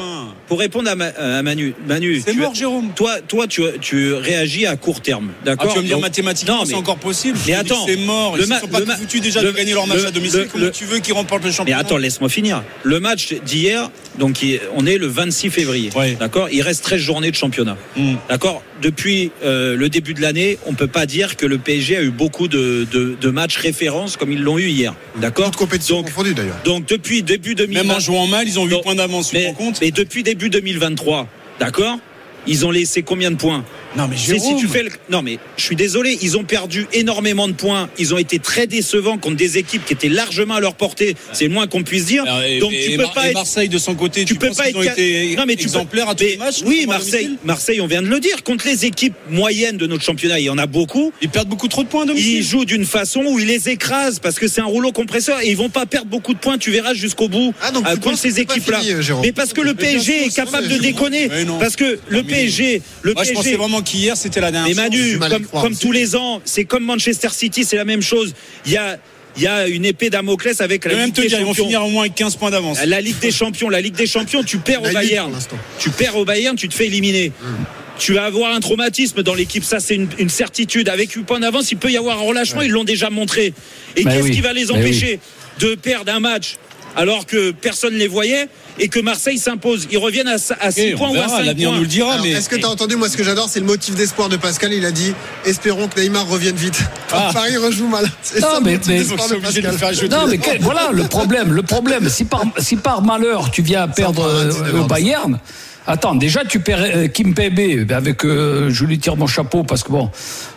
pour 0.50 0.58
répondre 0.58 0.90
euh, 0.90 1.38
à, 1.38 1.42
Manu, 1.44 1.74
Manu 1.86 2.20
c'est 2.26 2.34
mort, 2.34 2.52
Jérôme. 2.56 2.90
Toi, 2.96 3.20
toi, 3.20 3.46
tu, 3.46 4.12
réagis 4.14 4.66
à 4.66 4.74
court 4.74 5.00
terme, 5.00 5.30
d'accord 5.44 5.68
ah, 5.68 5.72
Tu 5.72 5.76
vas 5.76 5.82
me 5.82 5.86
dire 5.86 6.00
mathématiquement, 6.00 6.64
c'est 6.64 6.74
encore 6.74 6.98
possible. 6.98 7.38
Mais 7.46 7.54
attends, 7.54 7.86
c'est 7.86 7.96
mort. 7.96 8.36
Ils 8.36 8.48
ne 8.48 8.58
sont 8.58 8.66
pas 8.66 8.84
foutus 8.96 9.20
déjà 9.20 9.42
de 9.42 9.52
gagner 9.52 9.74
leur 9.74 9.86
match 9.86 10.04
à 10.04 10.10
domicile. 10.10 10.48
Tu 10.72 10.86
veux 10.86 10.98
qu'ils 10.98 11.14
remportent 11.14 11.44
le 11.44 11.52
championnat 11.52 11.78
Mais 11.78 11.84
attends, 11.84 11.98
laisse-moi 11.98 12.28
finir. 12.28 12.64
Le 12.82 12.98
match 12.98 13.32
d'hier, 13.46 13.92
donc 14.18 14.44
on 14.74 14.86
est 14.86 14.98
le 14.98 15.06
26 15.06 15.50
février, 15.50 15.90
d'accord 16.18 16.48
Il 16.50 16.62
reste 16.62 16.82
13 16.82 17.00
journées 17.00 17.30
de 17.30 17.36
championnat, 17.36 17.76
hmm. 17.94 18.14
d'accord 18.28 18.64
Depuis 18.82 19.30
euh, 19.44 19.76
le 19.76 19.88
début 19.88 20.14
de 20.14 20.20
l'année, 20.20 20.58
on 20.66 20.72
ne 20.72 20.76
peut 20.76 20.88
pas 20.88 21.06
dire 21.06 21.36
que 21.36 21.46
le 21.46 21.58
PSG 21.58 21.96
a 21.96 22.02
eu 22.02 22.10
beaucoup 22.10 22.48
de, 22.48 23.30
matchs 23.30 23.58
références 23.58 24.16
comme 24.16 24.32
ils 24.32 24.42
l'ont 24.42 24.58
eu 24.58 24.66
hier, 24.66 24.94
d'accord 25.20 25.52
Toute 25.52 25.58
compétition 25.58 25.98
donc, 25.98 26.06
confondue 26.06 26.34
d'ailleurs. 26.34 26.58
Donc 26.64 26.86
depuis 26.86 27.22
début 27.22 27.54
même 27.68 27.92
en 27.92 28.00
jouant 28.00 28.26
mal, 28.26 28.48
ils 28.48 28.58
ont 28.58 28.66
8 28.66 28.82
points 28.82 28.94
d'avance. 28.96 29.32
Mais, 29.32 29.54
mais 29.80 29.92
depuis 29.92 30.24
début 30.40 30.48
2023. 30.48 31.26
D'accord? 31.58 31.98
Ils 32.46 32.64
ont 32.64 32.70
laissé 32.70 33.02
combien 33.02 33.30
de 33.30 33.36
points? 33.36 33.62
Non 33.96 34.08
mais 34.08 34.16
si 34.16 34.56
tu 34.56 34.68
fais 34.68 34.84
non 35.08 35.22
mais 35.22 35.38
je 35.56 35.64
suis 35.64 35.76
désolé, 35.76 36.18
ils 36.22 36.36
ont 36.36 36.44
perdu 36.44 36.86
énormément 36.92 37.48
de 37.48 37.52
points, 37.52 37.88
ils 37.98 38.14
ont 38.14 38.18
été 38.18 38.38
très 38.38 38.66
décevants 38.66 39.18
contre 39.18 39.36
des 39.36 39.58
équipes 39.58 39.84
qui 39.84 39.92
étaient 39.92 40.08
largement 40.08 40.54
à 40.54 40.60
leur 40.60 40.74
portée, 40.74 41.16
c'est 41.32 41.46
le 41.46 41.50
moins 41.50 41.66
qu'on 41.66 41.82
puisse 41.82 42.06
dire. 42.06 42.24
Donc 42.60 42.72
et, 42.72 42.90
tu 42.90 42.96
peux 42.96 43.04
pas 43.14 43.28
être... 43.28 43.34
Marseille 43.34 43.68
de 43.68 43.78
son 43.78 43.94
côté, 43.94 44.24
tu, 44.24 44.34
tu 44.34 44.38
peux 44.38 44.50
pas 44.50 44.68
être... 44.68 44.76
ont 44.76 45.36
non, 45.36 45.44
mais 45.46 45.56
tu 45.56 45.64
exemplaires 45.64 46.06
peux... 46.06 46.10
à 46.10 46.14
tous 46.14 46.24
les 46.24 46.36
matchs. 46.36 46.62
Oui, 46.64 46.84
Marseille, 46.86 47.30
Marseille, 47.44 47.80
on 47.80 47.86
vient 47.86 48.02
de 48.02 48.08
le 48.08 48.20
dire, 48.20 48.42
contre 48.44 48.66
les 48.66 48.86
équipes 48.86 49.14
moyennes 49.28 49.76
de 49.76 49.86
notre 49.86 50.04
championnat, 50.04 50.38
il 50.38 50.44
y 50.44 50.50
en 50.50 50.58
a 50.58 50.66
beaucoup. 50.66 51.12
Ils 51.20 51.28
perdent 51.28 51.48
beaucoup 51.48 51.68
trop 51.68 51.82
de 51.82 51.88
points. 51.88 52.06
Domicile. 52.06 52.36
Ils 52.36 52.42
jouent 52.44 52.64
d'une 52.64 52.86
façon 52.86 53.22
où 53.24 53.38
ils 53.38 53.46
les 53.46 53.68
écrasent 53.68 54.18
parce 54.18 54.38
que 54.38 54.48
c'est 54.48 54.60
un 54.60 54.66
rouleau 54.66 54.92
compresseur 54.92 55.40
et 55.40 55.48
ils 55.48 55.56
vont 55.56 55.68
pas 55.68 55.86
perdre 55.86 56.08
beaucoup 56.08 56.34
de 56.34 56.38
points. 56.38 56.58
Tu 56.58 56.70
verras 56.70 56.94
jusqu'au 56.94 57.28
bout 57.28 57.52
ah, 57.62 57.70
donc, 57.70 57.86
euh, 57.86 57.96
contre 57.96 58.18
ces 58.18 58.40
équipes-là. 58.40 58.80
Mais 59.22 59.32
parce 59.32 59.52
que 59.52 59.60
le 59.60 59.74
PSG 59.74 60.26
est 60.26 60.34
capable 60.34 60.68
de 60.68 60.78
déconner, 60.78 61.28
parce 61.58 61.76
que 61.76 61.98
le 62.08 62.22
PSG, 62.22 62.82
le 63.02 63.14
PSG 63.14 63.56
sentiment 63.80 64.00
qu'hier, 64.00 64.16
c'était 64.16 64.40
la 64.40 64.50
dernière. 64.50 64.74
Mais 64.74 64.82
Manu, 64.82 65.18
comme, 65.52 65.76
tous 65.76 65.92
les 65.92 66.16
ans, 66.16 66.40
c'est 66.44 66.64
comme 66.64 66.84
Manchester 66.84 67.28
City, 67.32 67.64
c'est 67.64 67.76
la 67.76 67.84
même 67.84 68.02
chose. 68.02 68.34
Il 68.66 68.72
y 68.72 68.76
a 68.76 68.98
il 69.36 69.42
y 69.42 69.46
a 69.46 69.68
une 69.68 69.84
épée 69.84 70.10
Damoclès 70.10 70.60
avec 70.60 70.84
la 70.84 70.90
Ligue 70.90 71.00
même 71.00 71.12
te 71.12 71.20
des 71.20 71.28
Champions. 71.28 71.44
Ils 71.44 71.46
vont 71.46 71.54
finir 71.54 71.86
au 71.86 71.88
moins 71.88 72.02
avec 72.02 72.16
15 72.16 72.34
points 72.34 72.50
d'avance. 72.50 72.84
La 72.84 73.00
Ligue 73.00 73.20
des 73.20 73.30
Champions, 73.30 73.68
la 73.68 73.80
Ligue 73.80 73.94
des 73.94 74.08
Champions, 74.08 74.42
tu 74.42 74.58
perds 74.58 74.82
au 74.82 74.90
Bayern. 74.92 75.32
Tu 75.78 75.90
perds 75.90 76.16
au 76.16 76.24
Bayern, 76.24 76.56
tu 76.56 76.68
te 76.68 76.74
fais 76.74 76.86
éliminer. 76.86 77.30
Tu 77.96 78.14
vas 78.14 78.24
avoir 78.24 78.52
un 78.52 78.60
traumatisme 78.60 79.22
dans 79.22 79.34
l'équipe, 79.34 79.62
ça 79.62 79.78
c'est 79.78 79.94
une, 79.94 80.28
certitude. 80.28 80.88
Avec 80.88 81.12
8 81.12 81.22
points 81.22 81.38
d'avance, 81.40 81.70
il 81.70 81.76
peut 81.76 81.92
y 81.92 81.96
avoir 81.96 82.18
un 82.18 82.22
relâchement, 82.22 82.62
ils 82.62 82.70
l'ont 82.72 82.82
déjà 82.82 83.08
montré. 83.08 83.54
Et 83.94 84.02
bah 84.02 84.10
qu'est-ce 84.10 84.30
qui 84.30 84.40
va 84.40 84.52
les 84.52 84.66
bah 84.66 84.74
empêcher 84.74 85.20
de 85.60 85.76
perdre 85.76 86.12
un 86.12 86.20
match 86.20 86.56
alors 86.96 87.26
que 87.26 87.50
personne 87.52 87.94
ne 87.94 87.98
les 87.98 88.08
voyait 88.08 88.48
et 88.78 88.88
que 88.88 89.00
Marseille 89.00 89.38
s'impose. 89.38 89.86
Ils 89.90 89.98
reviennent 89.98 90.28
à, 90.28 90.38
6 90.38 90.52
okay, 90.52 90.92
points 90.92 91.10
ou 91.10 91.18
à 91.18 91.28
5 91.28 91.44
L'avenir 91.44 91.72
nous 91.72 91.80
le 91.80 91.86
dira. 91.86 92.16
Est-ce 92.26 92.48
que 92.48 92.56
tu 92.56 92.64
as 92.64 92.70
entendu 92.70 92.96
Moi, 92.96 93.08
ce 93.08 93.16
que 93.16 93.24
j'adore, 93.24 93.48
c'est 93.48 93.60
le 93.60 93.66
motif 93.66 93.94
d'espoir 93.94 94.28
de 94.28 94.36
Pascal. 94.36 94.72
Il 94.72 94.84
a 94.84 94.90
dit 94.90 95.12
Espérons 95.44 95.88
que 95.88 96.00
Neymar 96.00 96.26
revienne 96.28 96.56
vite. 96.56 96.80
Paris 97.08 97.56
rejoue 97.56 97.88
mal. 97.88 98.10
Non, 98.40 98.60
mais, 98.62 98.74
non, 98.74 100.26
mais 100.26 100.38
voilà 100.60 100.90
le 100.92 101.04
problème. 101.04 101.52
Le 101.52 101.62
problème, 101.62 102.08
si 102.08 102.24
par, 102.24 103.02
malheur 103.02 103.50
tu 103.50 103.62
viens 103.62 103.88
perdre 103.88 104.24
euh, 104.24 104.84
Bayern. 104.84 105.38
Attends, 105.86 106.14
déjà, 106.14 106.44
tu 106.44 106.60
perds 106.60 106.82
euh, 106.82 107.08
Kim 107.08 107.34
Pembe, 107.34 107.90
avec, 107.90 108.24
euh, 108.24 108.70
je 108.70 108.84
lui 108.84 108.98
tire 108.98 109.16
mon 109.16 109.26
chapeau 109.26 109.64
parce 109.64 109.82
que 109.82 109.90
bon, 109.90 110.10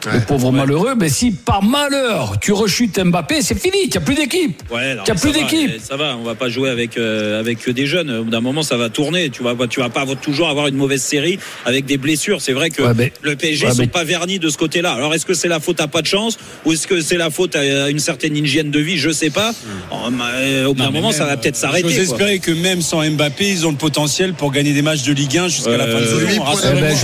ouais, 0.06 0.14
le 0.14 0.22
pauvre 0.22 0.52
malheureux, 0.52 0.96
mais 0.98 1.10
si 1.10 1.32
par 1.32 1.64
malheur 1.64 2.40
tu 2.40 2.52
rechutes 2.52 3.00
Mbappé, 3.00 3.42
c'est 3.42 3.60
fini, 3.60 3.78
il 3.86 3.90
tu 3.90 3.98
n'as 3.98 4.04
plus 4.04 4.16
d'équipe. 4.16 4.62
Ouais, 4.72 4.96
tu 5.06 5.14
plus 5.16 5.32
d'équipe. 5.32 5.72
Eh, 5.76 5.80
ça 5.80 5.96
va, 5.96 6.18
on 6.18 6.24
va 6.24 6.36
pas 6.36 6.50
jouer 6.50 6.70
avec, 6.70 6.98
euh, 6.98 7.40
avec 7.40 7.70
des 7.70 7.86
jeunes. 7.86 8.30
D'un 8.30 8.42
moment, 8.42 8.64
ça 8.64 8.78
va 8.78 8.90
tourner. 8.90 9.30
Tu 9.30 9.44
vas, 9.44 9.56
tu 9.68 9.80
vas 9.80 9.90
pas 9.90 10.06
toujours 10.22 10.50
avoir 10.50 10.68
une 10.68 10.76
mauvaise 10.76 11.02
série 11.02 11.40
avec 11.66 11.86
des 11.86 11.98
blessures. 11.98 12.42
C'est 12.42 12.54
vrai 12.54 12.70
que 12.70 12.84
le 13.22 13.36
PSG 13.36 13.68
ne 13.68 13.74
sont 13.74 13.88
pas 13.88 14.04
vernis 14.04 14.40
de 14.40 14.50
ce 14.50 14.58
côté-là. 14.58 14.94
Alors, 14.94 15.14
est-ce 15.14 15.26
que 15.26 15.34
c'est 15.34 15.48
la 15.48 15.60
faute 15.60 15.80
à 15.80 15.88
pas 15.88 16.02
de 16.02 16.08
chance 16.08 16.38
ou 16.66 16.74
est-ce 16.74 16.88
que 16.88 17.02
c'est 17.02 17.18
la 17.18 17.30
faute 17.30 17.56
à 17.56 17.90
une 17.90 18.00
certaine 18.00 18.36
hygiène 18.36 18.72
de 18.72 18.80
vie? 18.80 18.98
Je 18.98 19.10
sais 19.10 19.30
pas. 19.30 19.52
Hmm. 19.52 19.56
Oh, 19.92 19.96
euh, 20.36 20.66
au 20.66 20.74
bout 20.74 20.84
d'un 20.84 20.92
moment, 20.92 21.12
ça 21.12 21.26
va 21.26 21.38
peut-être 21.38 21.56
s'arrêter. 21.56 21.90
J'ose 21.90 22.12
espérer 22.12 22.40
que 22.40 22.52
même 22.52 22.82
sans 22.82 23.04
Mbappé, 23.10 23.50
ils 23.50 23.66
ont 23.66 23.72
le 23.72 23.78
potentiel 23.78 24.34
pour 24.34 24.52
gagner 24.52 24.74
des 24.74 24.82
matchs 24.82 25.04
de 25.04 25.13
Ligue 25.14 25.38
1 25.38 25.48
jusqu'à 25.48 25.78
la 25.78 25.88
fin 25.88 26.00
de 26.00 26.06
saison. 26.06 26.44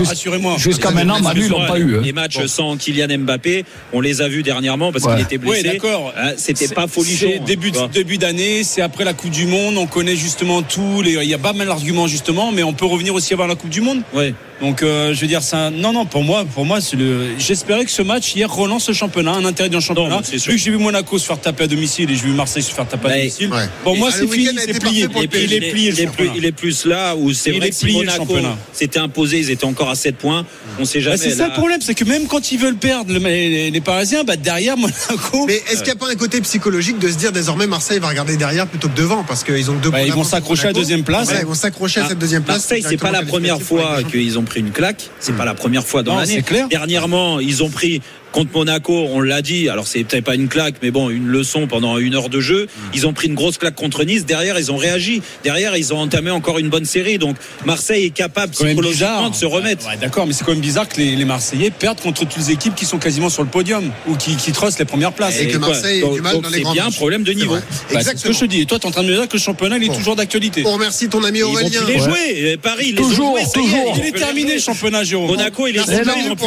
Rassurez-moi. 0.05 0.55
Jusqu'à 0.57 0.91
maintenant, 0.91 1.19
Manu, 1.19 1.41
ils 1.45 1.49
l'ont 1.49 1.65
pas 1.65 1.79
eu. 1.79 1.97
Hein. 1.97 2.01
Les 2.03 2.13
matchs 2.13 2.45
sans 2.45 2.77
Kylian 2.77 3.19
Mbappé, 3.19 3.65
on 3.93 4.01
les 4.01 4.21
a 4.21 4.27
vus 4.27 4.43
dernièrement 4.43 4.91
parce 4.91 5.05
qu'il 5.05 5.21
était 5.21 5.37
blessé. 5.37 5.63
d'accord. 5.63 6.13
Ah, 6.17 6.31
c'était 6.37 6.67
pas 6.67 6.87
folichon. 6.87 7.27
Hein, 7.39 7.89
début 7.93 8.17
d'année, 8.17 8.63
c'est 8.63 8.81
après 8.81 9.03
la 9.03 9.13
Coupe 9.13 9.31
du 9.31 9.45
Monde, 9.45 9.77
on 9.77 9.87
connaît 9.87 10.15
justement 10.15 10.61
tous 10.61 11.01
les. 11.01 11.13
Il 11.13 11.29
y 11.29 11.33
a 11.33 11.37
pas 11.37 11.53
mal 11.53 11.67
d'arguments 11.67 12.07
justement, 12.07 12.51
mais 12.51 12.63
on 12.63 12.73
peut 12.73 12.85
revenir 12.85 13.13
aussi 13.13 13.33
avant 13.33 13.47
la 13.47 13.55
Coupe 13.55 13.69
du 13.69 13.81
Monde. 13.81 14.01
Ouais. 14.13 14.33
Donc 14.61 14.83
euh, 14.83 15.13
je 15.13 15.21
veux 15.21 15.27
dire 15.27 15.41
ça. 15.41 15.69
Non 15.69 15.93
non 15.93 16.05
pour 16.05 16.23
moi 16.23 16.45
pour 16.53 16.65
moi 16.65 16.79
le. 16.97 17.29
J'espérais 17.37 17.85
que 17.85 17.91
ce 17.91 18.01
match 18.01 18.35
hier 18.35 18.51
relance 18.53 18.87
le 18.89 18.93
championnat, 18.93 19.31
un 19.31 19.45
intérêt 19.45 19.69
d'un 19.69 19.79
championnat. 19.79 20.15
Non, 20.15 20.21
Vu 20.21 20.39
que 20.39 20.57
j'ai 20.57 20.71
vu 20.71 20.77
Monaco 20.77 21.17
se 21.17 21.25
faire 21.25 21.39
taper 21.39 21.63
à 21.63 21.67
domicile 21.67 22.11
et 22.11 22.15
j'ai 22.15 22.23
vu 22.23 22.31
Marseille 22.31 22.63
se 22.63 22.73
faire 22.73 22.87
taper 22.87 23.07
à 23.07 23.17
domicile. 23.17 23.49
Pour 23.83 23.95
moi 23.95 24.11
c'est 24.11 24.27
fini, 24.27 24.49
plié. 24.79 25.07
Il, 25.33 25.53
est, 25.53 25.69
il, 25.99 26.09
plus, 26.09 26.29
il 26.35 26.45
est 26.45 26.51
plus 26.51 26.85
là 26.85 27.15
où 27.15 27.31
c'est 27.33 27.51
vrai. 27.51 27.69
Monaco 27.99 28.37
s'était 28.73 28.99
imposé, 28.99 29.39
ils 29.39 29.51
étaient 29.51 29.65
encore 29.65 29.89
à 29.89 29.95
7 29.95 30.15
points. 30.15 30.45
On 30.79 30.85
sait 30.85 31.01
jamais. 31.01 31.17
C'est 31.17 31.31
ça 31.31 31.47
le 31.47 31.53
problème, 31.53 31.81
c'est 31.81 31.95
que 31.95 32.03
même 32.03 32.27
quand 32.27 32.51
ils 32.51 32.57
veulent 32.57 32.75
perdre 32.75 33.13
les, 33.13 33.81
Parisiens, 33.81 34.23
bah 34.23 34.35
derrière 34.35 34.77
Monaco. 34.77 35.45
Mais 35.47 35.55
est-ce 35.55 35.77
qu'il 35.77 35.85
n'y 35.85 35.91
a 35.91 35.95
pas 35.95 36.11
un 36.11 36.15
côté 36.15 36.41
psychologique 36.41 36.99
de 36.99 37.07
se 37.07 37.15
dire 37.15 37.31
désormais 37.31 37.65
Marseille 37.65 37.99
va 37.99 38.09
regarder 38.09 38.37
derrière 38.37 38.67
plutôt 38.67 38.89
que 38.89 38.95
devant? 38.95 39.23
Parce 39.23 39.43
qu'ils 39.43 39.71
ont 39.71 39.75
deux 39.75 39.89
bah, 39.89 40.03
Ils 40.03 40.13
vont 40.13 40.23
s'accrocher 40.23 40.67
à 40.67 40.73
deuxième 40.73 41.03
place. 41.03 41.29
Ils 41.39 41.45
vont 41.45 41.53
s'accrocher 41.53 42.01
à 42.01 42.07
cette 42.07 42.19
deuxième 42.19 42.43
place. 42.43 42.57
Marseille, 42.57 42.83
c'est 42.87 42.97
pas 42.97 43.11
la 43.11 43.23
première 43.23 43.61
fois 43.61 44.03
qu'ils 44.03 44.37
ont 44.37 44.43
pris 44.43 44.59
une 44.59 44.71
claque. 44.71 45.09
C'est 45.19 45.35
pas 45.35 45.43
hmm. 45.43 45.47
la 45.47 45.53
première 45.53 45.85
fois 45.85 46.03
dans 46.03 46.15
l'année. 46.15 46.43
Dernièrement, 46.69 47.39
ils 47.39 47.63
ont 47.63 47.69
pris 47.69 48.01
Contre 48.31 48.51
Monaco, 48.53 49.07
on 49.11 49.21
l'a 49.21 49.41
dit, 49.41 49.69
alors 49.69 49.87
c'est 49.87 50.03
peut-être 50.03 50.25
pas 50.25 50.35
une 50.35 50.47
claque, 50.47 50.75
mais 50.83 50.91
bon, 50.91 51.09
une 51.09 51.27
leçon 51.27 51.67
pendant 51.67 51.97
une 51.97 52.15
heure 52.15 52.29
de 52.29 52.39
jeu. 52.39 52.65
Mm. 52.65 52.81
Ils 52.93 53.07
ont 53.07 53.13
pris 53.13 53.27
une 53.27 53.35
grosse 53.35 53.57
claque 53.57 53.75
contre 53.75 54.03
Nice. 54.03 54.25
Derrière, 54.25 54.59
ils 54.59 54.71
ont 54.71 54.77
réagi. 54.77 55.21
Derrière, 55.43 55.75
ils 55.75 55.93
ont 55.93 55.99
entamé 55.99 56.29
encore 56.29 56.59
une 56.59 56.69
bonne 56.69 56.85
série. 56.85 57.17
Donc 57.17 57.37
Marseille 57.65 58.05
est 58.05 58.09
capable 58.11 58.53
psychologiquement 58.53 59.29
de 59.29 59.35
se 59.35 59.45
remettre. 59.45 59.85
D'accord, 59.99 60.27
mais 60.27 60.33
c'est 60.33 60.43
quand 60.43 60.51
même 60.51 60.61
bizarre 60.61 60.87
que 60.87 60.97
les, 60.97 61.25
Marseillais 61.25 61.69
perdent 61.69 61.99
contre 61.99 62.19
toutes 62.19 62.37
les 62.37 62.51
équipes 62.51 62.75
qui 62.75 62.85
sont 62.85 62.97
quasiment 62.97 63.29
sur 63.29 63.43
le 63.43 63.49
podium 63.49 63.91
ou 64.07 64.15
qui, 64.15 64.35
qui 64.35 64.51
trossent 64.51 64.79
les 64.79 64.85
premières 64.85 65.13
places. 65.13 65.39
Et, 65.39 65.47
que 65.47 65.57
Marseille 65.57 66.01
donc, 66.01 66.13
est 66.13 66.15
du 66.15 66.21
mal 66.21 66.41
dans 66.41 66.49
les 66.49 66.61
grands 66.61 66.73
bien 66.73 66.87
un 66.87 66.91
problème 66.91 67.23
de 67.23 67.33
niveau. 67.33 67.55
Bah, 67.55 67.61
Exactement. 67.91 68.21
ce 68.21 68.27
que 68.27 68.33
je 68.33 68.39
te 68.39 68.45
dis. 68.45 68.61
Et 68.61 68.65
toi, 68.65 68.79
tu 68.79 68.85
es 68.85 68.87
en 68.87 68.91
train 68.91 69.03
de 69.03 69.09
me 69.09 69.13
dire 69.13 69.27
que 69.27 69.37
le 69.37 69.41
championnat 69.41 69.77
il 69.77 69.83
est 69.83 69.95
toujours 69.95 70.15
d'actualité. 70.15 70.63
On 70.65 70.73
remercie 70.73 71.09
ton 71.09 71.23
ami 71.23 71.41
Aurélien. 71.41 71.69
Ils 71.71 71.77
vont 71.79 71.85
plus 71.85 71.93
les 71.93 71.99
jouer. 71.99 72.57
Paris, 72.61 72.95
toujours, 72.95 73.37
les 73.37 73.43
joué, 73.43 73.51
toujours. 73.53 73.95
Il 73.97 74.05
est 74.05 74.11
terminé 74.11 74.55
le 74.55 74.59
championnat, 74.59 75.03
Jérôme. 75.03 75.27
Monaco, 75.27 75.67
il 75.67 75.77
est 75.77 75.79
ils 75.79 76.31
ont 76.31 76.35
pu. 76.35 76.45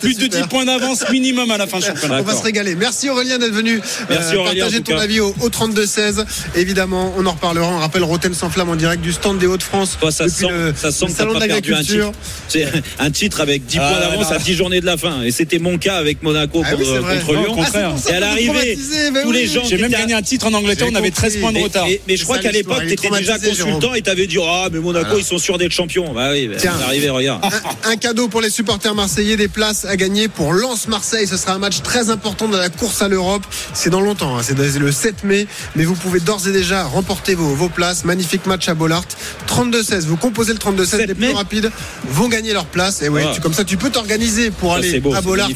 Plus 0.00 0.18
de 0.18 0.26
10 0.26 0.42
points 0.48 0.64
en 0.68 0.74
avance 0.74 1.08
minimum 1.10 1.50
à 1.50 1.58
la 1.58 1.66
fin 1.66 1.78
du 1.78 1.86
championnat. 1.86 2.20
On 2.20 2.22
va 2.22 2.34
se 2.34 2.42
régaler. 2.42 2.74
Merci 2.74 3.08
Aurélien 3.08 3.38
d'être 3.38 3.52
venu 3.52 3.80
Merci 4.08 4.34
euh, 4.34 4.38
Aurélien, 4.38 4.64
partager 4.64 4.82
ton 4.82 4.98
avis 4.98 5.20
au, 5.20 5.34
au 5.40 5.48
32-16. 5.48 6.24
Évidemment, 6.56 7.14
on 7.16 7.26
en 7.26 7.32
reparlera. 7.32 7.66
On 7.66 7.78
rappelle 7.78 8.04
Roten 8.04 8.34
sans 8.34 8.50
flamme 8.50 8.70
en 8.70 8.76
direct 8.76 9.02
du 9.02 9.12
stand 9.12 9.38
des 9.38 9.46
Hauts-de-France. 9.46 9.98
Ça, 10.10 10.28
sent, 10.28 10.46
ça 10.76 10.90
sent 10.90 11.06
le 11.06 11.12
salon 11.12 11.34
de. 11.34 12.12
C'est 12.48 12.66
un 12.98 13.10
titre 13.10 13.40
avec 13.40 13.66
10 13.66 13.76
points 13.76 13.86
ah, 13.96 14.00
d'avance 14.00 14.32
à 14.32 14.38
10 14.38 14.54
journées 14.54 14.80
de 14.80 14.86
la 14.86 14.96
fin. 14.96 15.22
Et 15.22 15.30
c'était 15.30 15.58
mon 15.58 15.78
cas 15.78 15.96
avec 15.96 16.22
Monaco 16.22 16.62
ah, 16.64 16.70
contre, 16.72 17.00
contre 17.00 17.32
Lyon. 17.32 17.54
contraire. 17.54 17.94
Ah, 17.94 18.10
et 18.10 18.14
à 18.14 18.20
l'arrivée, 18.20 18.78
tous 19.22 19.32
les 19.32 19.46
gens. 19.46 19.64
J'ai 19.68 19.78
même 19.78 19.90
gagné 19.90 20.14
un 20.14 20.22
titre 20.22 20.46
en 20.46 20.54
Angleterre. 20.54 20.88
On 20.90 20.94
avait 20.94 21.10
13 21.10 21.38
points 21.38 21.52
de 21.52 21.58
retard. 21.58 21.86
Mais 22.06 22.16
je 22.16 22.24
crois 22.24 22.38
qu'à 22.38 22.52
l'époque, 22.52 22.82
tu 22.86 22.92
étais 22.92 23.10
déjà 23.10 23.38
consultant 23.38 23.94
et 23.94 24.02
t'avais 24.02 24.26
dit 24.26 24.38
Ah, 24.42 24.68
mais 24.72 24.78
Monaco, 24.78 25.10
ah. 25.12 25.18
ils 25.18 25.24
sont 25.24 25.38
sûrs 25.38 25.58
d'être 25.58 25.72
champions. 25.72 26.12
Bah 26.12 26.30
oui, 26.32 26.48
bah, 26.48 26.56
on 26.64 26.82
arrivé, 26.84 27.08
regarde. 27.10 27.44
Un 27.84 27.96
cadeau 27.96 28.28
pour 28.28 28.40
les 28.40 28.50
supporters 28.50 28.94
marseillais, 28.94 29.36
des 29.36 29.48
places 29.48 29.84
à 29.84 29.96
gagner 29.96 30.28
pour 30.28 30.52
Lens-Marseille. 30.58 31.26
Ce 31.26 31.36
sera 31.36 31.52
un 31.54 31.58
match 31.58 31.82
très 31.82 32.10
important 32.10 32.48
dans 32.48 32.58
la 32.58 32.68
course 32.68 33.00
à 33.02 33.08
l'Europe. 33.08 33.42
C'est 33.74 33.90
dans 33.90 34.00
longtemps, 34.00 34.36
hein. 34.38 34.42
c'est 34.42 34.56
le 34.78 34.92
7 34.92 35.24
mai, 35.24 35.46
mais 35.76 35.84
vous 35.84 35.94
pouvez 35.94 36.20
d'ores 36.20 36.46
et 36.46 36.52
déjà 36.52 36.84
remporter 36.84 37.34
vos, 37.34 37.54
vos 37.54 37.68
places. 37.68 38.04
Magnifique 38.04 38.46
match 38.46 38.68
à 38.68 38.74
Bollard. 38.74 39.04
32-16, 39.48 40.00
vous 40.06 40.16
composez 40.16 40.52
le 40.52 40.58
32-16, 40.58 41.06
les 41.06 41.14
plus 41.14 41.32
rapides 41.32 41.70
vont 42.08 42.28
gagner 42.28 42.52
leur 42.52 42.66
place. 42.66 43.02
Et 43.02 43.08
ouais, 43.08 43.24
Ah. 43.26 43.32
tu, 43.34 43.40
comme 43.40 43.54
ça, 43.54 43.64
tu 43.64 43.76
peux 43.76 43.90
t'organiser 43.90 44.50
pour 44.50 44.72
Ça, 44.72 44.78
aller 44.78 45.00
beau, 45.00 45.14
à 45.14 45.20
Bollard, 45.20 45.48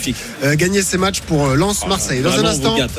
euh, 0.45 0.55
gagner 0.55 0.83
ces 0.83 0.99
matchs 0.99 1.21
pour 1.21 1.47
euh, 1.49 1.55
Lens-Marseille. 1.57 2.21
Dans 2.23 2.31
un 2.31 2.33
Vraiment, 2.33 2.49
on 2.49 2.53
instant, 2.53 2.77
gâte. 2.77 2.91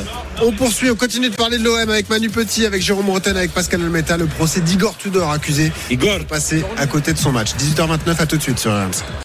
on 0.41 0.51
poursuit, 0.51 0.89
on 0.91 0.95
continue 0.95 1.29
de 1.29 1.35
parler 1.35 1.57
de 1.57 1.63
l'OM 1.63 1.89
avec 1.89 2.09
Manu 2.09 2.29
Petit, 2.29 2.65
avec 2.65 2.81
Jérôme 2.81 3.09
Roten, 3.09 3.35
avec 3.37 3.51
Pascal 3.53 3.81
Almeta, 3.81 4.17
le 4.17 4.25
procès 4.25 4.61
d'Igor 4.61 4.97
Tudor 4.97 5.31
accusé 5.31 5.71
de 5.89 6.23
passer 6.23 6.63
à 6.77 6.87
côté 6.87 7.13
de 7.13 7.17
son 7.17 7.31
match. 7.31 7.51
18h29, 7.57 8.15
à 8.19 8.25
tout 8.25 8.37
de 8.37 8.41
suite 8.41 8.59
sur 8.59 8.71
RMC. 8.71 9.03